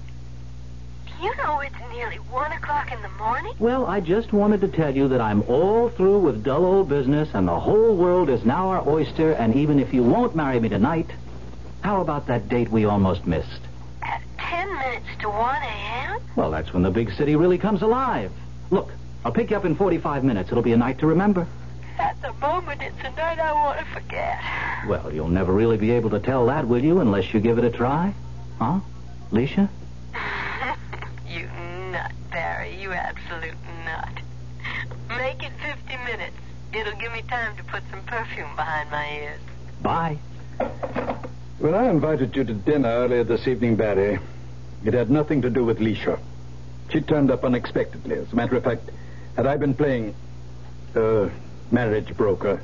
[1.20, 3.54] You know it's nearly one o'clock in the morning.
[3.58, 7.30] Well, I just wanted to tell you that I'm all through with dull old business,
[7.34, 10.70] and the whole world is now our oyster, and even if you won't marry me
[10.70, 11.10] tonight,
[11.82, 13.63] how about that date we almost missed?
[14.50, 16.20] Ten minutes to one a.m.
[16.36, 18.32] Well, that's when the big city really comes alive.
[18.72, 18.92] Look,
[19.26, 20.50] I'll pick you up in 45 minutes.
[20.52, 21.48] It'll be a night to remember.
[22.00, 24.40] At the moment, it's a night I want to forget.
[24.88, 27.64] Well, you'll never really be able to tell that, will you, unless you give it
[27.64, 28.14] a try?
[28.60, 28.80] Huh?
[29.32, 29.70] Alicia?
[31.28, 31.48] you
[31.92, 32.76] nut, Barry.
[32.82, 34.10] You absolute nut.
[35.18, 36.36] Make it fifty minutes.
[36.74, 39.42] It'll give me time to put some perfume behind my ears.
[39.82, 40.18] Bye.
[41.60, 44.20] When I invited you to dinner earlier this evening, Barry,
[44.84, 46.20] it had nothing to do with Leisha.
[46.92, 48.16] She turned up unexpectedly.
[48.18, 48.90] As a matter of fact,
[49.36, 50.16] had I been playing
[50.96, 51.30] uh,
[51.72, 52.62] marriage broker,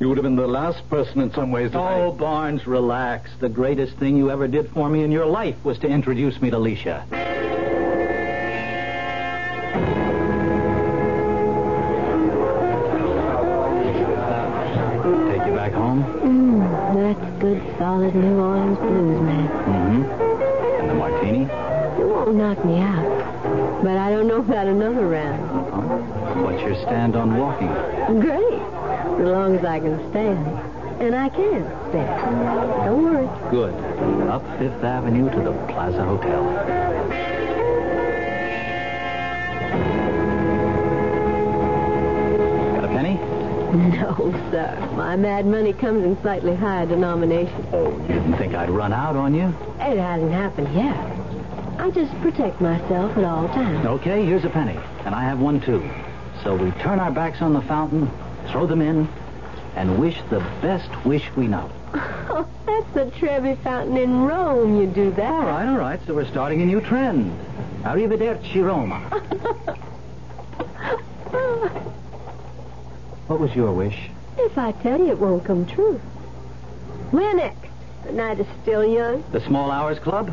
[0.00, 2.00] you would have been the last person in some ways I...
[2.00, 3.30] Oh, Barnes, relax.
[3.38, 6.50] The greatest thing you ever did for me in your life was to introduce me
[6.50, 7.06] to Alicia.
[17.78, 19.48] Solid New Orleans blues, man.
[19.48, 20.80] Mm-hmm.
[20.80, 21.42] And the martini?
[21.42, 23.82] It won't knock me out.
[23.82, 26.42] But I don't know about another round.
[26.42, 27.68] What's your stand on walking?
[28.20, 28.60] Great.
[29.20, 30.46] As long as I can stand.
[31.00, 32.86] And I can stand.
[32.86, 33.28] Don't worry.
[33.50, 33.74] Good.
[34.28, 37.35] Up Fifth Avenue to the Plaza Hotel.
[43.96, 44.88] No, sir.
[44.96, 47.66] My mad money comes in slightly higher denomination.
[47.72, 49.48] Oh, you didn't think I'd run out on you?
[49.80, 50.96] It hasn't happened yet.
[51.78, 53.84] I just protect myself at all times.
[53.86, 54.78] Okay, here's a penny.
[55.04, 55.88] And I have one, too.
[56.42, 58.10] So we turn our backs on the fountain,
[58.48, 59.08] throw them in,
[59.74, 61.70] and wish the best wish we know.
[62.28, 64.78] Oh, that's the Trevi Fountain in Rome.
[64.80, 65.32] You do that.
[65.32, 66.00] All right, all right.
[66.06, 67.32] So we're starting a new trend.
[67.82, 69.78] Arrivederci, Roma.
[73.26, 74.08] What was your wish?
[74.38, 75.98] If I tell you, it won't come true.
[77.10, 77.68] Where next?
[78.04, 79.24] The night is still young.
[79.32, 80.30] The Small Hours Club?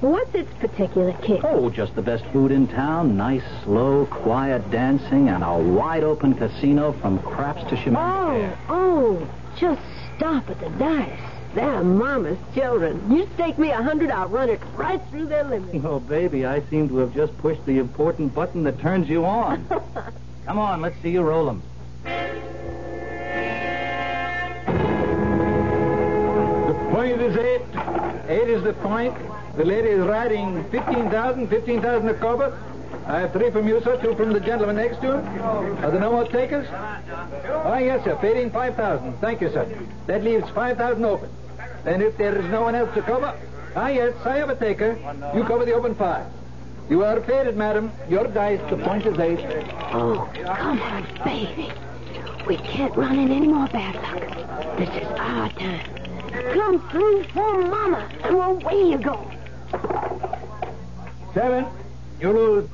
[0.00, 1.40] What's its particular kick?
[1.44, 6.34] Oh, just the best food in town, nice, slow, quiet dancing, and a wide open
[6.34, 8.52] casino from craps to Oh, chemin.
[8.68, 9.28] oh,
[9.58, 9.82] just
[10.16, 11.20] stop at the dice.
[11.54, 13.02] They're mama's children.
[13.14, 15.84] You stake me a hundred, I'll run it right through their limit.
[15.84, 19.66] Oh, baby, I seem to have just pushed the important button that turns you on.
[20.46, 21.62] Come on, let's see you roll 'em.
[22.04, 22.10] The
[26.90, 27.62] point is eight.
[28.28, 29.14] Eight is the point.
[29.56, 32.58] The lady is riding 15,000, 15,000 a cover.
[33.06, 35.26] I have three from you, sir, two from the gentleman next to him.
[35.84, 36.68] Are there no more takers?
[36.70, 38.16] Oh, yes, sir.
[38.20, 39.18] Fading 5,000.
[39.20, 39.66] Thank you, sir.
[40.06, 41.28] That leaves 5,000 open.
[41.84, 43.34] And if there is no one else to cover,
[43.74, 44.98] ah, yes, I have a taker.
[45.34, 46.26] You cover the open five.
[46.88, 47.92] You are faded, madam.
[48.08, 49.40] Your dice, the point is eight.
[49.92, 51.72] Oh, come on, baby.
[52.46, 54.78] We can't run in any more bad luck.
[54.78, 56.00] This is our time.
[56.52, 59.30] Come through for Mama, and away you go.
[61.34, 61.66] Seven.
[62.20, 62.68] You lose.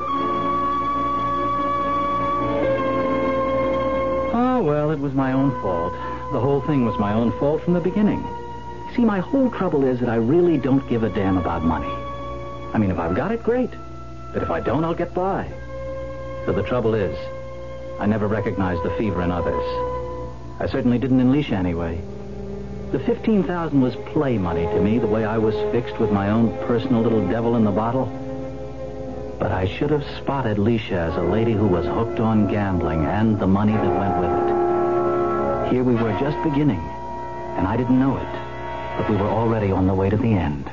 [4.34, 5.92] Oh, well, it was my own fault.
[6.32, 8.24] The whole thing was my own fault from the beginning.
[8.94, 11.92] See, my whole trouble is that I really don't give a damn about money.
[12.72, 13.70] I mean, if I've got it, great.
[14.32, 15.48] But if I don't, I'll get by.
[16.44, 17.16] So the trouble is,
[17.98, 19.64] I never recognized the fever in others.
[20.60, 22.00] I certainly didn't in Leisha anyway.
[22.92, 26.56] The 15000 was play money to me, the way I was fixed with my own
[26.66, 28.06] personal little devil in the bottle.
[29.38, 33.38] But I should have spotted Leisha as a lady who was hooked on gambling and
[33.38, 35.72] the money that went with it.
[35.72, 36.80] Here we were just beginning,
[37.56, 40.70] and I didn't know it, but we were already on the way to the end.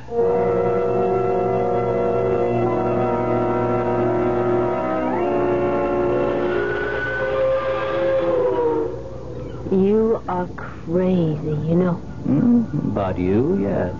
[9.74, 12.00] You are crazy, you know.
[12.26, 13.92] Mm, but you, yes.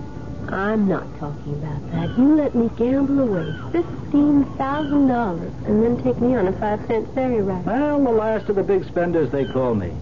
[0.49, 2.17] I'm not talking about that.
[2.17, 7.43] You let me gamble away $15,000 and then take me on a five cent ferry
[7.43, 7.67] ride.
[7.67, 9.93] Well, the last of the big spenders, they call me.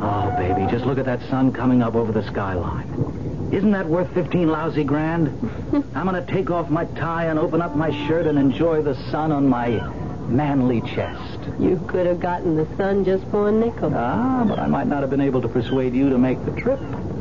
[0.00, 3.50] Oh, baby, just look at that sun coming up over the skyline.
[3.52, 5.28] Isn't that worth 15 lousy grand?
[5.94, 8.94] I'm going to take off my tie and open up my shirt and enjoy the
[9.10, 9.80] sun on my
[10.28, 11.38] manly chest.
[11.58, 13.92] You could have gotten the sun just for a nickel.
[13.94, 16.80] Ah, but I might not have been able to persuade you to make the trip.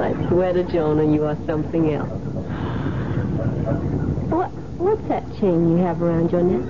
[0.00, 2.08] I swear to Jonah, you are something else.
[4.30, 6.66] What, what's that chain you have around your neck?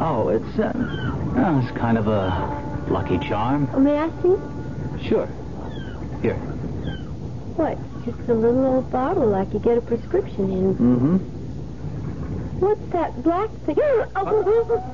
[0.00, 3.68] Oh, it's, uh, oh, it's kind of a lucky charm.
[3.72, 5.08] Oh, may I see?
[5.08, 5.26] Sure.
[6.22, 6.36] Here.
[7.56, 7.78] What?
[8.04, 10.74] Just a little old bottle like you get a prescription in.
[10.74, 11.41] Mm-hmm.
[12.62, 13.76] What's that black thing?
[14.14, 14.84] Oh,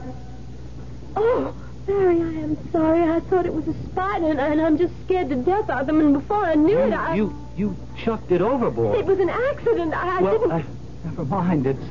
[1.17, 1.55] oh,
[1.87, 3.03] Barry, I am sorry.
[3.03, 6.01] I thought it was a spider, and, and I'm just scared to death of them.
[6.01, 7.17] And before I knew it, I...
[7.17, 8.99] You, you chucked it overboard.
[8.99, 9.93] It was an accident.
[9.93, 10.53] I, I well, didn't...
[10.53, 10.65] I,
[11.05, 11.67] never mind.
[11.67, 11.85] It's,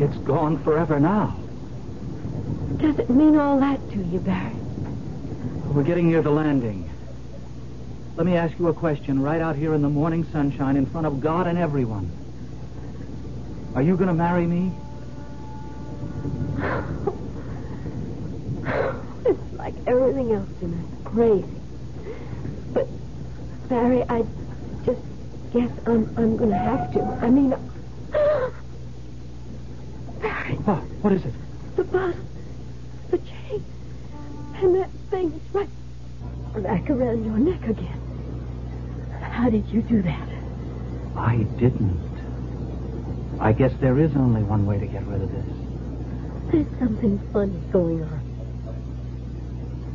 [0.00, 1.38] it's gone forever now.
[2.78, 4.52] Does it mean all that to you, Barry?
[5.72, 6.90] We're getting near the landing.
[8.16, 11.06] Let me ask you a question right out here in the morning sunshine in front
[11.06, 12.10] of God and everyone.
[13.74, 14.72] Are you going to marry me?
[19.24, 21.04] It's like everything else in tonight.
[21.04, 21.46] Crazy.
[22.72, 22.88] But,
[23.68, 24.24] Barry, I
[24.84, 25.00] just
[25.52, 27.02] guess I'm I'm going to have to.
[27.22, 27.50] I mean...
[30.20, 30.58] Barry.
[30.66, 31.34] Oh, what is it?
[31.76, 32.14] The bottle.
[33.10, 33.64] The chain.
[34.56, 35.68] And that thing is right
[36.62, 38.00] back around your neck again.
[39.20, 40.28] How did you do that?
[41.16, 42.11] I didn't.
[43.42, 45.44] I guess there is only one way to get rid of this.
[46.52, 48.20] There's something funny going on.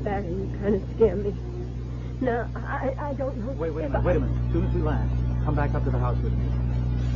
[0.03, 1.33] Barry, you kind of scare me.
[2.19, 3.53] No, I, I don't know.
[3.53, 4.45] Wait, wait a minute, I- wait a minute.
[4.47, 5.09] As soon as we land,
[5.45, 6.45] come back up to the house with me.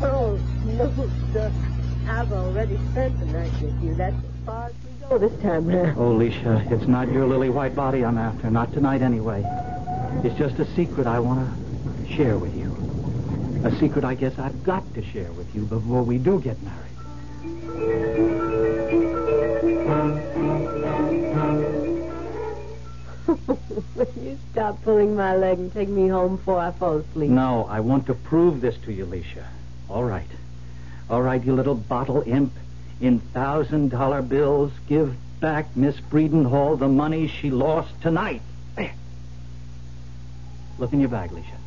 [0.04, 1.52] Oh, no, sir.
[2.08, 3.94] I've already spent the night with you.
[3.96, 5.98] That's as far as we go this time round.
[6.00, 8.50] Oh, Alicia, it's not your lily white body I'm after.
[8.50, 9.44] Not tonight, anyway.
[10.24, 11.50] It's just a secret I want
[12.08, 12.61] to share with you.
[13.63, 16.78] A secret I guess I've got to share with you before we do get married.
[23.95, 27.30] Will you stop pulling my leg and take me home before I fall asleep?
[27.30, 29.47] No, I want to prove this to you, Alicia.
[29.89, 30.28] All right.
[31.10, 32.54] All right, you little bottle imp.
[33.00, 38.41] In thousand dollar bills, give back Miss Breedenhall the money she lost tonight.
[40.82, 41.61] Look in your bag, Alicia.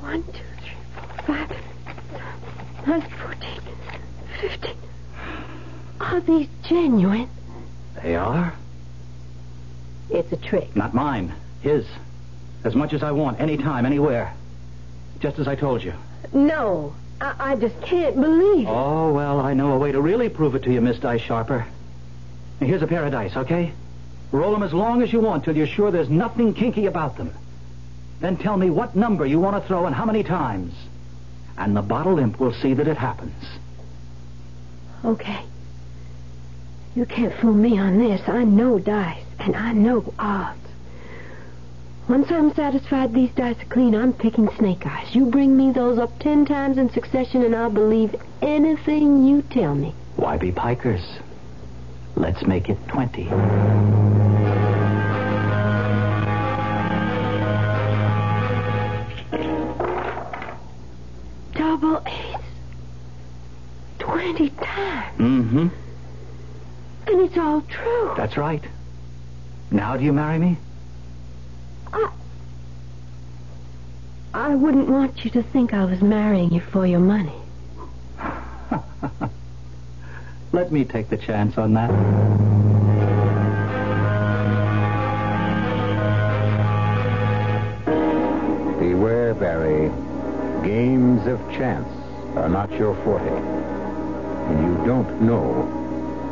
[0.00, 1.50] One, two, three, four, five,
[2.86, 3.60] nine, fourteen,
[4.40, 4.76] fifteen.
[6.00, 7.28] Are these genuine?
[8.02, 8.52] They are?
[10.10, 10.76] It's a trick.
[10.76, 11.32] Not mine.
[11.62, 11.86] His.
[12.64, 14.34] As much as I want, anytime, anywhere.
[15.20, 15.94] Just as I told you.
[16.32, 18.70] No, I, I just can't believe it.
[18.70, 21.66] Oh, well, I know a way to really prove it to you, Miss Dice Sharper.
[22.60, 23.72] Now, here's a pair of dice, okay?
[24.32, 27.32] Roll them as long as you want till you're sure there's nothing kinky about them.
[28.20, 30.72] Then tell me what number you want to throw and how many times.
[31.58, 33.44] And the bottle imp will see that it happens.
[35.04, 35.44] Okay.
[36.94, 38.26] You can't fool me on this.
[38.26, 40.58] I know dice, and I know odds.
[42.08, 45.14] Once I'm satisfied these dice are clean, I'm picking snake eyes.
[45.14, 49.74] You bring me those up ten times in succession, and I'll believe anything you tell
[49.74, 49.94] me.
[50.16, 51.04] Why be pikers?
[52.16, 54.21] Let's make it 20.
[61.72, 62.44] Double eights.
[63.98, 65.18] Twenty times.
[65.18, 65.68] Mm-hmm.
[67.06, 68.12] And it's all true.
[68.14, 68.62] That's right.
[69.70, 70.58] Now do you marry me?
[71.90, 72.10] I...
[74.34, 77.40] I wouldn't want you to think I was marrying you for your money.
[80.52, 81.88] Let me take the chance on that.
[88.78, 89.90] Beware, Barry.
[90.62, 91.88] Games of chance
[92.36, 93.26] are not your forte.
[93.26, 95.66] And you don't know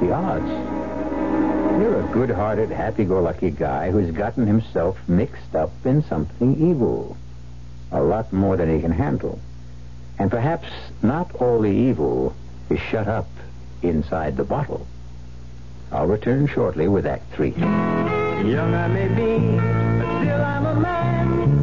[0.00, 0.48] the odds.
[1.80, 7.16] You're a good-hearted, happy-go-lucky guy who's gotten himself mixed up in something evil.
[7.90, 9.40] A lot more than he can handle.
[10.18, 10.68] And perhaps
[11.02, 12.34] not all the evil
[12.68, 13.28] is shut up
[13.82, 14.86] inside the bottle.
[15.90, 17.50] I'll return shortly with Act Three.
[17.50, 21.59] Young I may be, but still I'm a man.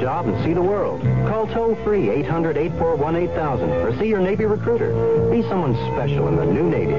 [0.00, 1.00] Job, and see the world.
[1.28, 4.92] Call toll free 800 841 8000 or see your Navy recruiter.
[5.30, 6.92] Be someone special in the new Navy.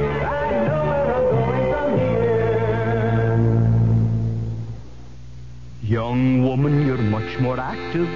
[5.81, 8.07] Young woman, you're much more active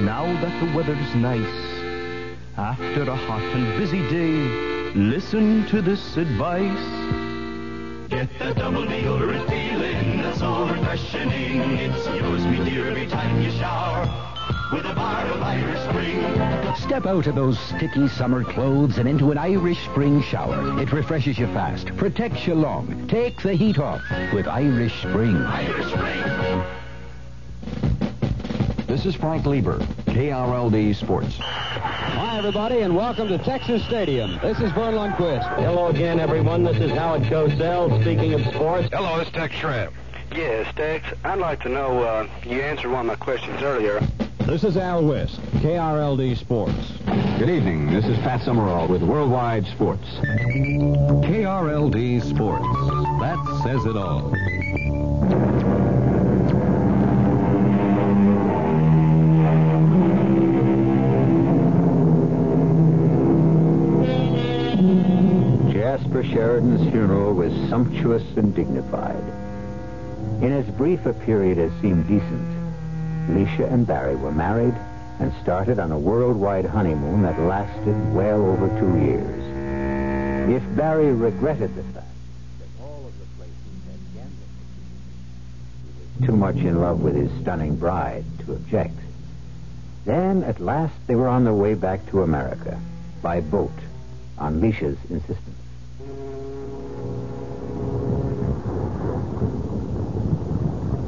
[0.00, 1.78] now that the weather's nice.
[2.56, 7.17] After a hot and busy day, listen to this advice.
[8.08, 11.30] Get the double deodorant feeling that's so refreshing.
[11.30, 14.08] It's yours, me dear, every time you shower
[14.72, 16.76] with a bar of Irish Spring.
[16.76, 20.80] Step out of those sticky summer clothes and into an Irish Spring shower.
[20.80, 23.06] It refreshes you fast, protects you long.
[23.08, 24.00] Take the heat off
[24.32, 25.36] with Irish Spring.
[25.36, 26.64] Irish Spring.
[28.86, 31.38] This is Frank Glieber, KRLD Sports.
[32.18, 34.40] Hi, everybody, and welcome to Texas Stadium.
[34.42, 35.46] This is Vern Lundquist.
[35.54, 36.64] Hello again, everyone.
[36.64, 38.88] This is Howard Cosell, speaking of sports.
[38.92, 39.94] Hello, this is Tex Schramm.
[40.34, 41.06] Yes, Tex.
[41.22, 44.00] I'd like to know, uh, you answered one of my questions earlier.
[44.40, 46.90] This is Al Wist, KRLD Sports.
[47.38, 47.92] Good evening.
[47.92, 50.08] This is Pat Summerall with Worldwide Sports.
[51.22, 52.66] KRLD Sports.
[53.20, 54.34] That says it all.
[66.22, 69.22] Sheridan's funeral was sumptuous and dignified.
[70.42, 74.74] In as brief a period as seemed decent, Alicia and Barry were married
[75.20, 79.44] and started on a worldwide honeymoon that lasted well over two years.
[80.50, 82.06] If Barry regretted the fact
[82.58, 83.54] that all of the places
[83.86, 84.54] had gambling
[85.82, 88.94] he was too much in love with his stunning bride to object.
[90.04, 92.80] Then, at last, they were on their way back to America
[93.20, 93.72] by boat
[94.38, 95.56] on Leisha's insistence.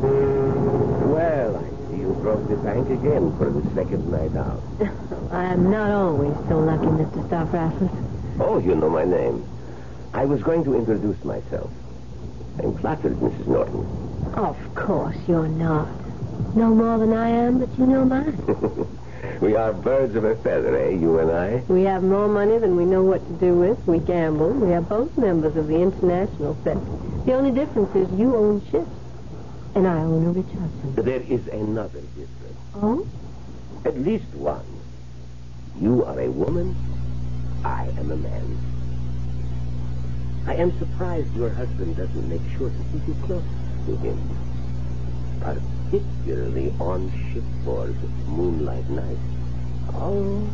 [0.03, 4.61] Well, I see you broke the bank again for the second night out.
[5.33, 7.29] I'm not always so lucky, Mr.
[7.29, 8.41] Stavropoulos.
[8.41, 9.47] Oh, you know my name.
[10.13, 11.71] I was going to introduce myself.
[12.59, 13.47] I'm flattered, Mrs.
[13.47, 13.87] Norton.
[14.35, 15.89] Of course you're not.
[16.57, 18.37] No more than I am, but you know mine.
[19.41, 21.63] we are birds of a feather, eh, you and I?
[21.69, 23.79] We have more money than we know what to do with.
[23.87, 24.51] We gamble.
[24.51, 26.79] We are both members of the international set.
[27.27, 28.91] The only difference is you own ships,
[29.75, 30.97] and I own a rich husband.
[30.97, 32.59] There is another difference.
[32.75, 33.07] Oh?
[33.85, 34.67] At least one.
[35.81, 36.75] You are a woman.
[37.65, 38.59] I am a man.
[40.47, 43.45] I am surprised your husband doesn't make sure to keep you close
[43.87, 44.19] to him.
[45.41, 47.97] Particularly on shipboard
[48.27, 49.21] moonlight nights.
[49.95, 50.49] Oh,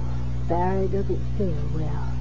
[0.49, 2.13] Barry doesn't sail well.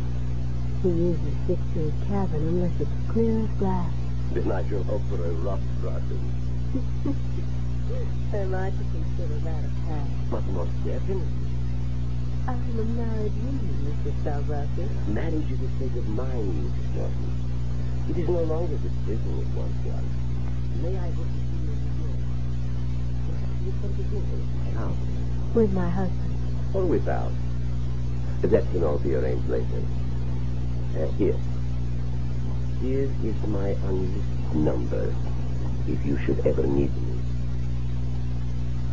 [0.81, 3.93] He uses his cabin unless it's clear as glass.
[4.33, 6.31] Then I shall hope for a rough crossing.
[6.75, 10.07] Am I to consider that a pass?
[10.29, 11.23] But most definitely.
[12.47, 14.11] I'm a married woman, Mr.
[14.21, 15.07] Stavropoulos.
[15.07, 16.95] Marriage is a state of mind, Mrs.
[16.95, 17.31] Norton.
[18.09, 20.03] It is no longer the prison it once was.
[20.83, 22.19] May I hope to see you in New York?
[23.65, 24.91] You come to visit How?
[25.55, 26.35] With my husband.
[26.75, 27.31] Or without.
[28.41, 29.81] That can all be arranged later.
[30.97, 31.37] Uh, here.
[32.81, 35.15] Here is my unlisted number,
[35.87, 37.19] if you should ever need me.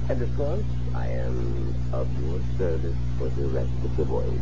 [0.09, 0.65] And of course,
[0.95, 4.41] I am of your service for the rest of the voyage.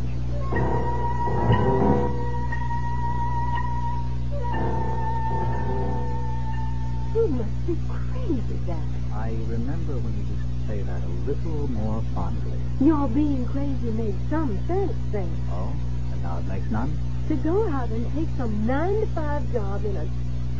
[7.14, 8.78] You must be crazy, Barry.
[9.12, 12.58] I remember when you used to say that a little more fondly.
[12.80, 15.30] Your being crazy made some sense then.
[15.50, 15.72] Oh?
[16.12, 16.96] And now it makes none?
[17.28, 20.08] To go out and take some nine to five job in a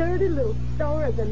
[0.00, 1.26] sturdy little store as a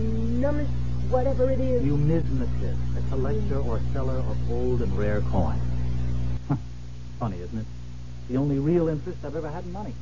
[1.09, 1.83] whatever it is.
[1.83, 5.63] You mismatist, a collector or seller of old and rare coins.
[7.19, 7.67] Funny, isn't it?
[8.29, 9.95] The only real interest I've ever had in money.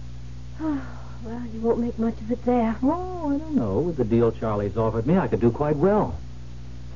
[0.61, 0.85] Oh,
[1.25, 2.77] well, you won't make much of it there.
[2.83, 3.79] Oh, I don't know.
[3.79, 6.19] With the deal Charlie's offered me, I could do quite well.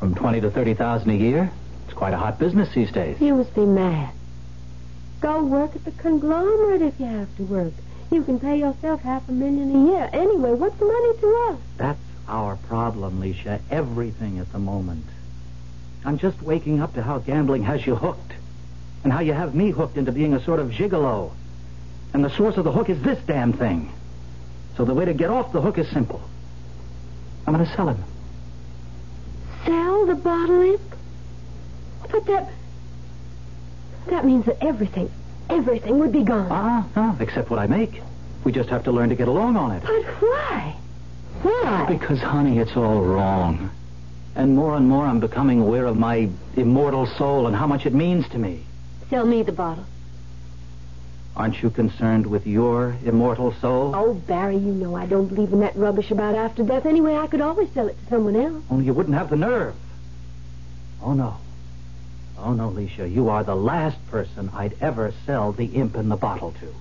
[0.01, 1.53] From twenty to thirty thousand a year.
[1.85, 3.21] It's quite a hot business these days.
[3.21, 4.13] You must be mad.
[5.21, 7.75] Go work at the conglomerate if you have to work.
[8.11, 10.11] You can pay yourself half a million a year.
[10.13, 11.61] Anyway, what's the money to us?
[11.77, 13.61] That's our problem, Leisha.
[13.71, 15.07] Everything at the moment.
[16.05, 18.33] I'm just waking up to how gambling has you hooked.
[19.05, 21.33] And how you have me hooked into being a sort of gigolo.
[22.13, 23.93] And the source of the hook is this damn thing.
[24.77, 26.21] So the way to get off the hook is simple.
[27.47, 28.03] I'm going to sell him.
[29.65, 30.81] Sell the bottle imp?
[32.11, 32.51] But that...
[34.07, 35.11] That means that everything,
[35.51, 36.49] everything would be gone.
[36.51, 38.03] Ah, uh except what I make.
[38.45, 39.83] We just have to learn to get along on it.
[39.83, 40.77] But why?
[41.43, 41.87] Why?
[41.89, 43.71] Because, honey, it's all wrong.
[44.35, 47.95] And more and more I'm becoming aware of my immortal soul and how much it
[47.95, 48.65] means to me.
[49.11, 49.85] Sell me the bottle.
[51.37, 53.93] Aren't you concerned with your immortal soul?
[53.95, 56.87] Oh, Barry, you know I don't believe in that rubbish about after death.
[56.87, 58.63] Anyway, I could always sell it to someone else.
[58.71, 59.75] Only you wouldn't have the nerve.
[61.03, 61.37] Oh, no.
[62.43, 63.13] Oh, no, Leisha.
[63.13, 66.75] You are the last person I'd ever sell the imp in the bottle to.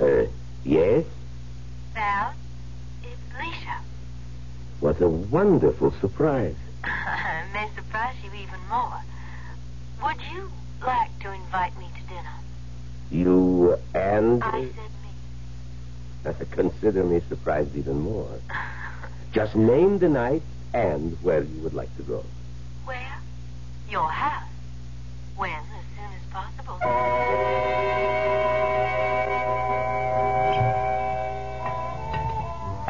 [0.00, 0.26] Uh,
[0.64, 1.04] yes?
[1.92, 2.34] Val,
[3.02, 3.78] it's Leisha.
[4.78, 6.54] What a wonderful surprise.
[7.52, 9.02] May surprise you even more.
[10.04, 10.48] Would you
[10.86, 12.38] like to invite me to dinner?
[13.10, 14.44] You and...
[14.44, 15.07] I said me.
[16.50, 18.40] Consider me surprised even more.
[19.32, 20.42] Just name the night
[20.74, 22.24] and where you would like to go.
[22.84, 23.18] Where?
[23.90, 24.48] Your house.
[25.36, 25.50] When?
[25.50, 26.78] As soon as possible.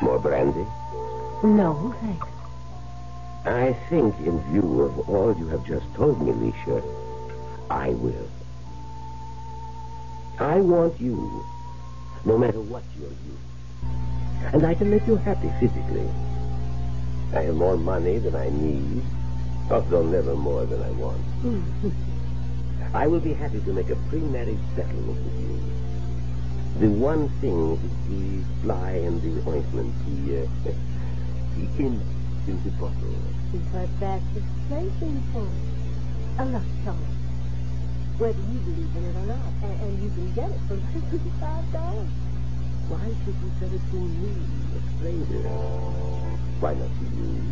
[0.02, 0.66] More brandy?
[1.42, 2.26] No, thanks.
[3.44, 6.82] I think, in view of all you have just told me, Leisha,
[7.70, 8.28] I will.
[10.38, 11.44] I want you,
[12.24, 14.52] no matter what your use.
[14.52, 16.08] And I can make you happy physically.
[17.34, 19.02] I have more money than I need,
[19.70, 21.22] although never more than I want.
[22.94, 25.60] I will be happy to make a pre-marriage settlement with you.
[26.80, 29.94] The one thing is the fly in the ointment,
[30.26, 30.72] the, uh,
[31.56, 32.02] the imp
[32.46, 33.14] in the bottle.
[33.72, 35.46] But that's the plaything for
[36.42, 37.17] a love song.
[38.18, 39.38] Whether you believe in it or not.
[39.62, 42.08] And, and you can get it for $25.
[42.88, 44.32] Why should you sell it to me,
[44.74, 45.48] a stranger?
[46.58, 47.42] Why not to you?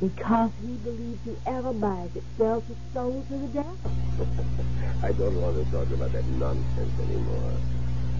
[0.00, 3.78] Because he believes whoever buys it sells his soul to the devil.
[5.02, 7.56] I don't want to talk about that nonsense anymore.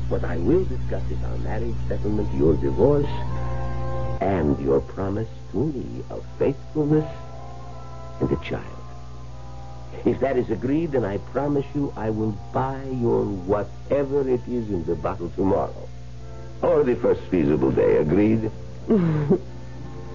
[0.09, 3.07] What I will discuss is our marriage settlement, your divorce,
[4.21, 7.09] and your promise to me of faithfulness
[8.21, 8.82] and a child.
[10.05, 14.69] If that is agreed, then I promise you I will buy your whatever it is
[14.69, 15.89] in the bottle tomorrow.
[16.63, 17.97] Or the first feasible day.
[17.97, 18.51] Agreed?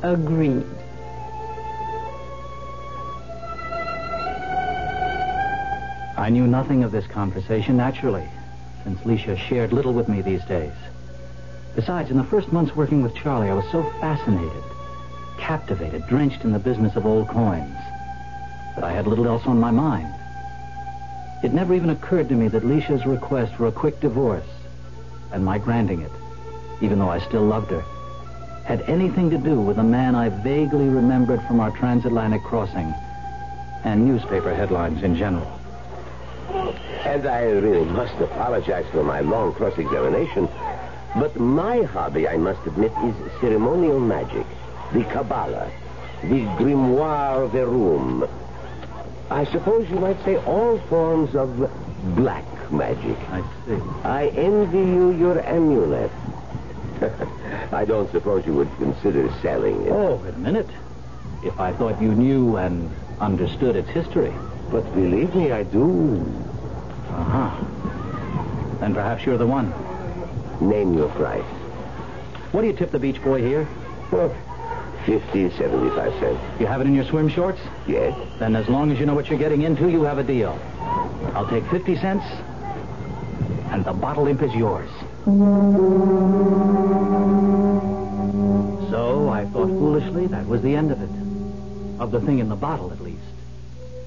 [0.02, 0.66] Agreed.
[6.18, 8.28] I knew nothing of this conversation, naturally,
[8.84, 10.74] since Leisha shared little with me these days.
[11.76, 14.64] Besides, in the first months working with Charlie, I was so fascinated,
[15.38, 17.78] captivated, drenched in the business of old coins,
[18.78, 20.14] that I had little else on my mind.
[21.44, 24.46] It never even occurred to me that Leisha's request for a quick divorce,
[25.34, 26.12] and my granting it,
[26.80, 27.84] even though I still loved her,
[28.66, 32.94] had anything to do with a man I vaguely remembered from our transatlantic crossing
[33.84, 35.52] and newspaper headlines in general.
[37.04, 40.48] And I really must apologize for my long cross-examination.
[41.16, 44.46] But my hobby, I must admit, is ceremonial magic.
[44.94, 45.72] The Kabbalah.
[46.22, 48.28] The Grimoire Verum.
[49.30, 51.58] I suppose you might say all forms of
[52.16, 53.18] black magic.
[53.30, 53.82] I see.
[54.04, 56.12] I envy you your amulet.
[57.72, 59.92] I don't suppose you would consider selling it.
[59.92, 60.70] Oh, wait a minute.
[61.44, 64.34] If I thought you knew and understood its history.
[64.72, 66.22] But believe me, I do.
[67.10, 68.78] Uh-huh.
[68.80, 69.74] Then perhaps you're the one.
[70.62, 71.46] Name your price.
[72.52, 73.68] What do you tip the beach boy here?
[74.12, 74.36] Well,
[75.08, 76.60] 50, 75 cents.
[76.60, 77.62] You have it in your swim shorts?
[77.88, 78.14] Yes.
[78.40, 80.60] Then as long as you know what you're getting into, you have a deal.
[81.34, 82.26] I'll take 50 cents,
[83.72, 84.90] and the bottle imp is yours.
[88.92, 91.10] So I thought foolishly that was the end of it.
[92.02, 93.18] Of the thing in the bottle, at least.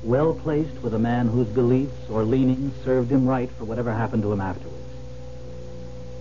[0.05, 4.22] Well placed with a man whose beliefs or leanings served him right for whatever happened
[4.24, 4.76] to him afterwards.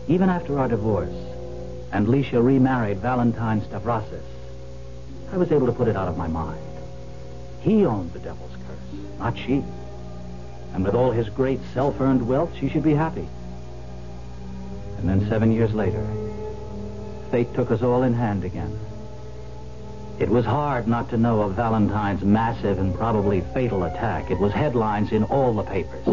[0.08, 1.14] Even after our divorce,
[1.92, 4.24] and Leisha remarried Valentine Stavrasis,
[5.32, 6.60] I was able to put it out of my mind.
[7.62, 9.64] He owned the devil's curse, not she.
[10.74, 13.28] And with all his great self-earned wealth, she should be happy.
[14.98, 16.06] And then seven years later,
[17.32, 18.78] fate took us all in hand again.
[20.20, 24.32] It was hard not to know of Valentine's massive and probably fatal attack.
[24.32, 26.06] It was headlines in all the papers.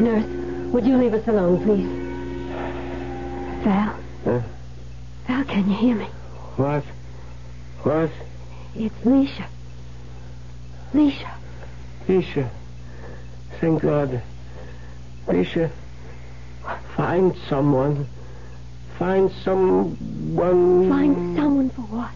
[0.00, 1.88] Nurse, would you leave us alone, please?
[3.64, 3.97] Val?
[4.24, 4.40] Huh?
[5.26, 6.06] Val, can you hear me?
[6.56, 6.84] What?
[7.82, 8.10] What?
[8.74, 9.46] It's Leisha.
[10.92, 11.30] Leisha.
[12.08, 12.48] Lisha.
[13.60, 14.22] Thank God.
[15.26, 15.70] Lisha,
[16.96, 18.06] find someone.
[18.98, 20.88] Find someone.
[20.88, 22.10] Find someone for what?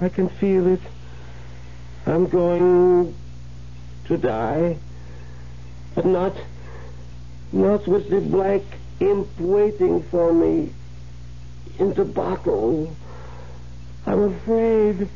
[0.00, 0.80] I can feel it.
[2.06, 3.14] I'm going
[4.06, 4.76] to die.
[5.94, 6.36] But not.
[7.52, 8.62] Not with the black
[9.00, 10.72] imp waiting for me
[11.78, 12.96] in the bottle.
[14.06, 15.10] I'm afraid.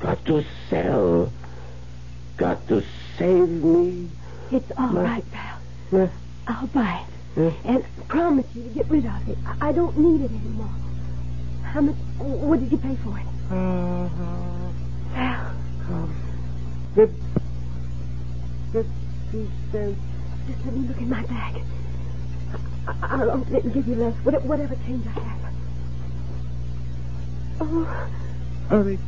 [0.00, 1.32] Got to sell.
[2.38, 2.82] Got to
[3.18, 4.10] save me.
[4.50, 5.00] It's all No.
[5.02, 5.60] right, Val.
[5.92, 6.08] Yeah.
[6.46, 7.14] I'll buy it.
[7.64, 9.38] And promise you to get rid of it.
[9.46, 10.74] I I don't need it anymore.
[11.62, 11.96] How much?
[12.18, 13.26] What did you pay for it?
[13.50, 14.72] Uh,
[15.14, 15.56] Val,
[16.94, 17.10] Fif-
[18.72, 20.00] Fifty cents.
[20.46, 21.54] just let me look in my bag.
[23.02, 25.54] I'll open it and give you less, whatever change I have.
[27.60, 27.84] Oh,
[28.68, 28.98] Hurry.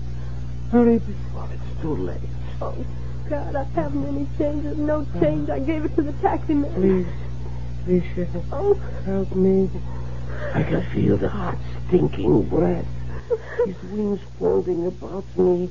[0.72, 2.20] Hurry before it's too late.
[2.60, 2.74] oh,
[3.28, 4.64] God, I haven't any change.
[4.64, 5.50] There's no change.
[5.50, 6.72] I gave it to the taxi man.
[6.74, 7.06] Please.
[7.84, 8.74] Please, Oh.
[9.04, 9.70] help me.
[10.54, 11.56] I can feel the hot,
[11.88, 12.86] stinking breath.
[13.66, 15.70] His wings folding about me.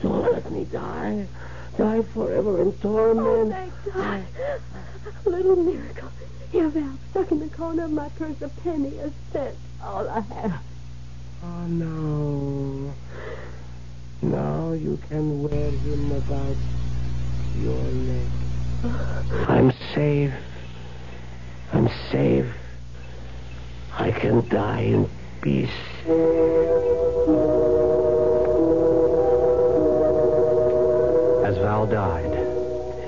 [0.00, 1.26] Don't let me die.
[1.76, 3.50] Die forever in Oh, torment.
[3.52, 4.24] thank God.
[5.26, 6.08] A little miracle.
[6.52, 10.20] Here, Val, stuck in the corner of my purse, a penny, a cent, all I
[10.20, 10.60] have.
[11.42, 12.92] Oh, no.
[14.20, 16.56] Now you can wear him about
[17.58, 18.28] your neck.
[19.48, 20.34] I'm safe.
[21.72, 22.46] I'm safe.
[23.94, 25.08] I can die in
[25.40, 25.70] peace.
[31.46, 32.31] As Val died,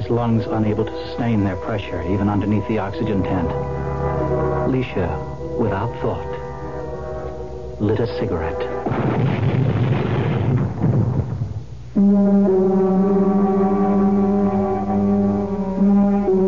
[0.05, 3.48] his lungs unable to sustain their pressure even underneath the oxygen tent,
[4.68, 5.09] Leisha,
[5.59, 8.61] without thought, lit a cigarette.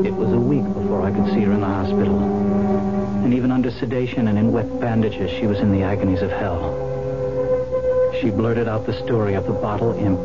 [0.04, 2.18] It was a week before I could see her in the hospital.
[3.24, 6.74] And even under sedation and in wet bandages, she was in the agonies of hell.
[8.20, 10.20] She blurted out the story of the bottle imp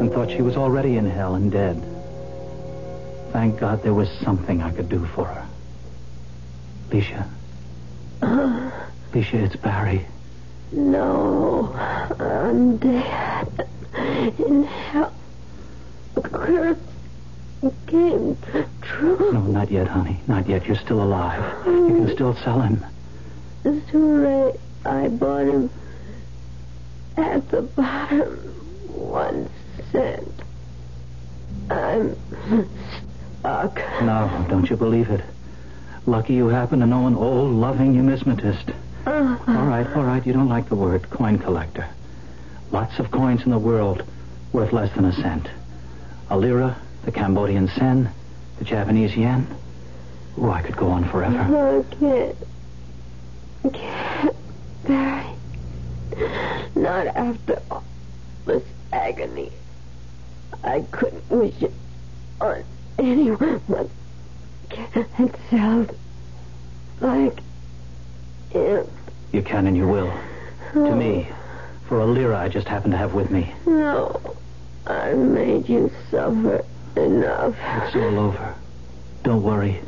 [0.00, 1.97] and thought she was already in hell and dead.
[3.32, 5.46] Thank God there was something I could do for her.
[6.90, 7.26] Leisha.
[9.12, 10.06] Leisha, it's Barry.
[10.72, 11.72] No,
[12.18, 13.68] I'm dead.
[14.38, 15.12] In hell.
[16.14, 16.78] The curse
[17.86, 18.36] came
[18.82, 19.32] true.
[19.32, 20.20] No, not yet, honey.
[20.26, 20.66] Not yet.
[20.66, 21.66] You're still alive.
[21.66, 22.84] You can still sell him.
[23.64, 24.60] It's too late.
[24.84, 25.70] I bought him
[27.16, 28.36] at the bottom.
[28.88, 29.48] One
[29.92, 30.32] cent.
[31.70, 32.16] I'm
[33.40, 33.76] stuck.
[34.02, 35.22] No, don't you believe it.
[36.06, 38.74] Lucky you happen to know an old, loving numismatist.
[39.06, 40.26] Uh, All right, all right.
[40.26, 41.86] You don't like the word coin collector.
[42.72, 44.02] Lots of coins in the world
[44.52, 45.48] worth less than a cent.
[46.30, 48.10] A lira, the Cambodian sen,
[48.58, 49.46] the Japanese yen.
[50.36, 51.38] Oh, I could go on forever.
[51.38, 52.36] I can't.
[53.64, 54.36] I can't.
[54.84, 55.26] Barry.
[56.74, 57.84] Not after all
[58.46, 58.62] this
[58.92, 59.52] agony.
[60.64, 61.72] I couldn't wish it
[62.40, 62.62] on
[62.98, 63.88] anyone but
[64.70, 65.90] it sounds
[67.00, 67.38] like
[68.52, 68.88] it.
[69.32, 70.12] You can and you will.
[70.74, 71.28] To me,
[71.86, 73.52] for a lira I just happen to have with me.
[73.66, 74.20] No,
[74.86, 76.64] I made you suffer
[76.96, 77.54] enough.
[77.58, 78.54] It's all over.
[79.22, 79.80] Don't worry.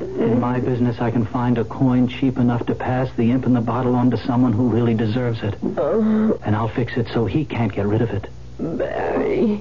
[0.00, 3.54] In my business, I can find a coin cheap enough to pass the imp in
[3.54, 5.54] the bottle on to someone who really deserves it.
[5.76, 8.28] Oh, And I'll fix it so he can't get rid of it.
[8.60, 9.60] Barry.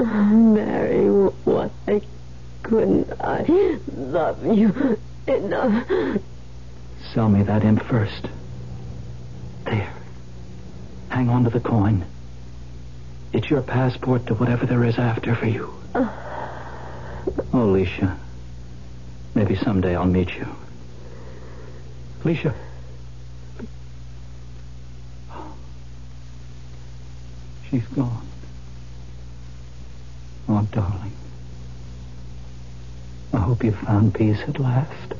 [0.00, 1.08] Barry,
[1.44, 1.70] why
[2.62, 5.86] couldn't I love you enough?
[7.12, 8.26] Sell me that imp first.
[9.66, 9.92] There.
[11.10, 12.06] Hang on to the coin.
[13.34, 15.72] It's your passport to whatever there is after for you.
[17.52, 18.18] Oh, Alicia.
[19.34, 20.48] Maybe someday I'll meet you.
[22.24, 22.54] Alicia.
[27.68, 28.29] She's gone.
[30.52, 31.12] Oh, darling.
[33.32, 35.14] I hope you found peace at last.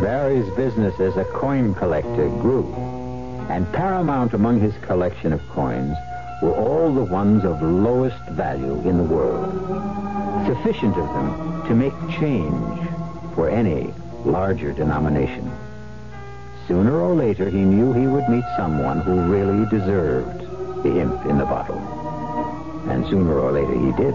[0.00, 2.72] Barry's business as a coin collector grew,
[3.50, 5.94] and paramount among his collection of coins
[6.40, 9.52] were all the ones of lowest value in the world,
[10.46, 12.88] sufficient of them to make change
[13.34, 13.92] for any
[14.24, 15.52] larger denomination.
[16.70, 20.38] Sooner or later, he knew he would meet someone who really deserved
[20.84, 21.80] the imp in the bottle.
[22.88, 24.14] And sooner or later, he did.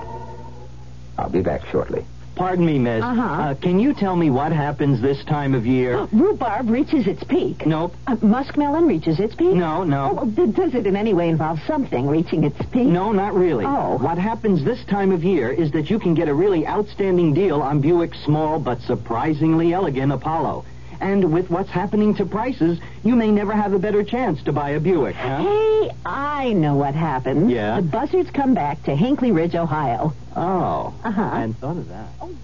[1.17, 2.05] I'll be back shortly.
[2.35, 3.03] Pardon me, miss.
[3.03, 3.21] Uh-huh.
[3.21, 6.05] Uh, can you tell me what happens this time of year?
[6.13, 7.65] Rhubarb reaches its peak.
[7.65, 7.93] Nope.
[8.07, 9.53] Uh, muskmelon reaches its peak.
[9.53, 10.11] No, no.
[10.11, 12.87] Oh, well, d- does it in any way involve something reaching its peak?
[12.87, 13.65] No, not really.
[13.65, 13.97] Oh.
[13.97, 17.61] What happens this time of year is that you can get a really outstanding deal
[17.61, 20.63] on Buick's small but surprisingly elegant Apollo.
[20.99, 24.71] And with what's happening to prices, you may never have a better chance to buy
[24.71, 25.37] a Buick, huh?
[25.37, 27.51] Hey, I know what happened.
[27.51, 27.77] Yeah?
[27.77, 30.13] The buzzards come back to Hinckley Ridge, Ohio.
[30.35, 30.93] Oh.
[31.03, 31.21] Uh-huh.
[31.21, 32.07] I hadn't thought of that.
[32.21, 32.35] Oh.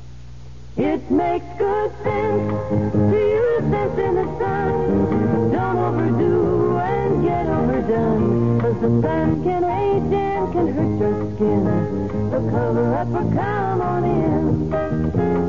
[0.78, 5.52] It makes good sense to use sense in the sun.
[5.52, 8.62] Don't overdo and get overdone.
[8.62, 12.32] Cause the sun can age and can hurt your skin.
[12.32, 15.41] So cover up or come on in.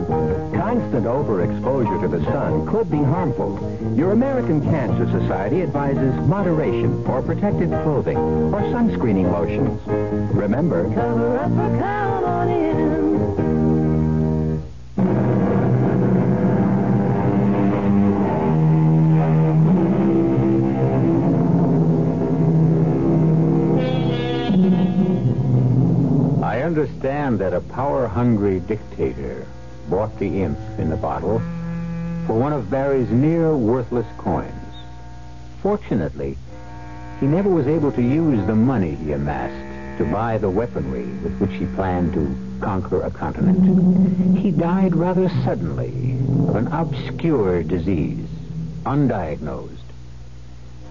[0.73, 3.61] Constant overexposure to the sun could be harmful.
[3.95, 9.79] Your American Cancer Society advises moderation for protective clothing or sunscreening lotions.
[10.35, 12.73] Remember, Cover up or on in.
[26.43, 29.47] I understand that a power-hungry dictator
[29.89, 31.41] bought the imp in the bottle
[32.27, 34.53] for one of Barry's near worthless coins.
[35.61, 36.37] Fortunately,
[37.21, 41.39] he never was able to use the money he amassed to buy the weaponry with
[41.39, 44.39] which he planned to conquer a continent.
[44.39, 46.17] He died rather suddenly
[46.49, 48.27] of an obscure disease,
[48.85, 49.71] undiagnosed.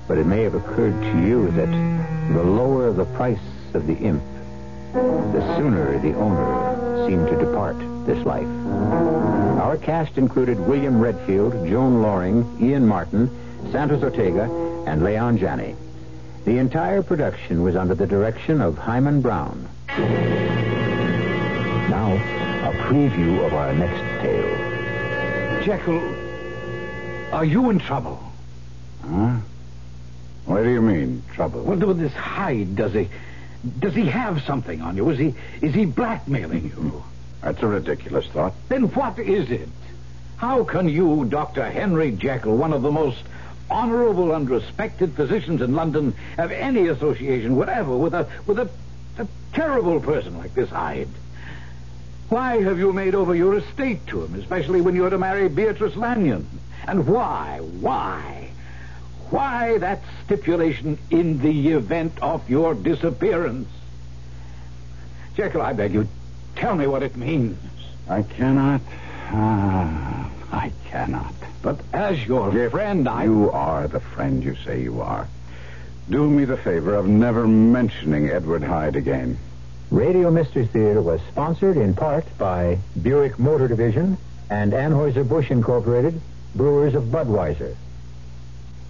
[0.08, 1.72] But it may have occurred to you that
[2.34, 3.40] the lower the price
[3.74, 4.24] of the imp,
[4.94, 8.48] the sooner the owner seemed to depart this life.
[9.62, 13.30] Our cast included William Redfield, Joan Lorring, Ian Martin,
[13.72, 14.50] Santos Ortega,
[14.88, 15.76] and Leon Janney.
[16.46, 19.70] The entire production was under the direction of Himan Brown.
[21.90, 25.64] Now, a preview of our next tale.
[25.64, 26.02] Jekyll,
[27.32, 28.20] are you in trouble?
[29.04, 29.38] Huh?
[30.46, 31.64] What do you mean, trouble?
[31.64, 33.08] Well, with this Hyde, does he...
[33.80, 35.10] Does he have something on you?
[35.10, 35.36] Is he...
[35.62, 37.04] Is he blackmailing you?
[37.42, 38.54] That's a ridiculous thought.
[38.70, 39.70] Then what is it?
[40.38, 41.70] How can you, Dr.
[41.70, 43.24] Henry Jekyll, one of the most
[43.70, 48.28] honorable and respected physicians in London, have any association whatever with a...
[48.48, 48.70] with a...
[49.20, 51.10] a terrible person like this Hyde?
[52.30, 55.98] Why have you made over your estate to him, especially when you're to marry Beatrice
[55.98, 56.48] Lanyon?
[56.88, 58.41] And why, why,
[59.32, 63.70] why that stipulation in the event of your disappearance?
[65.36, 66.08] Jekyll, I beg you,
[66.56, 67.58] tell me what it means.
[68.10, 68.82] I cannot.
[69.32, 71.34] Ah, I cannot.
[71.62, 73.24] But as your friend, I...
[73.24, 75.28] You are the friend you say you are.
[76.10, 79.38] Do me the favor of never mentioning Edward Hyde again.
[79.92, 84.18] Radio Mystery Theater was sponsored in part by Buick Motor Division
[84.50, 86.20] and Anheuser-Busch Incorporated,
[86.56, 87.76] brewers of Budweiser.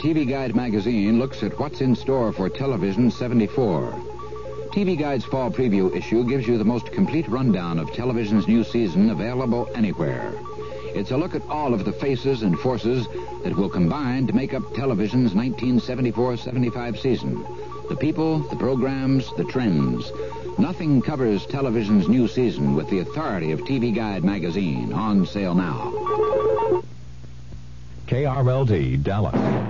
[0.00, 3.92] TV Guide magazine looks at what's in store for Television 74.
[4.72, 9.10] TV Guide's fall preview issue gives you the most complete rundown of television's new season
[9.10, 10.32] available anywhere.
[10.94, 13.08] It's a look at all of the faces and forces
[13.44, 17.44] that will combine to make up television's 1974-75 season.
[17.90, 20.10] The people, the programs, the trends.
[20.58, 24.94] Nothing covers television's new season with the authority of TV Guide magazine.
[24.94, 25.92] On sale now.
[28.06, 29.69] KRLD Dallas.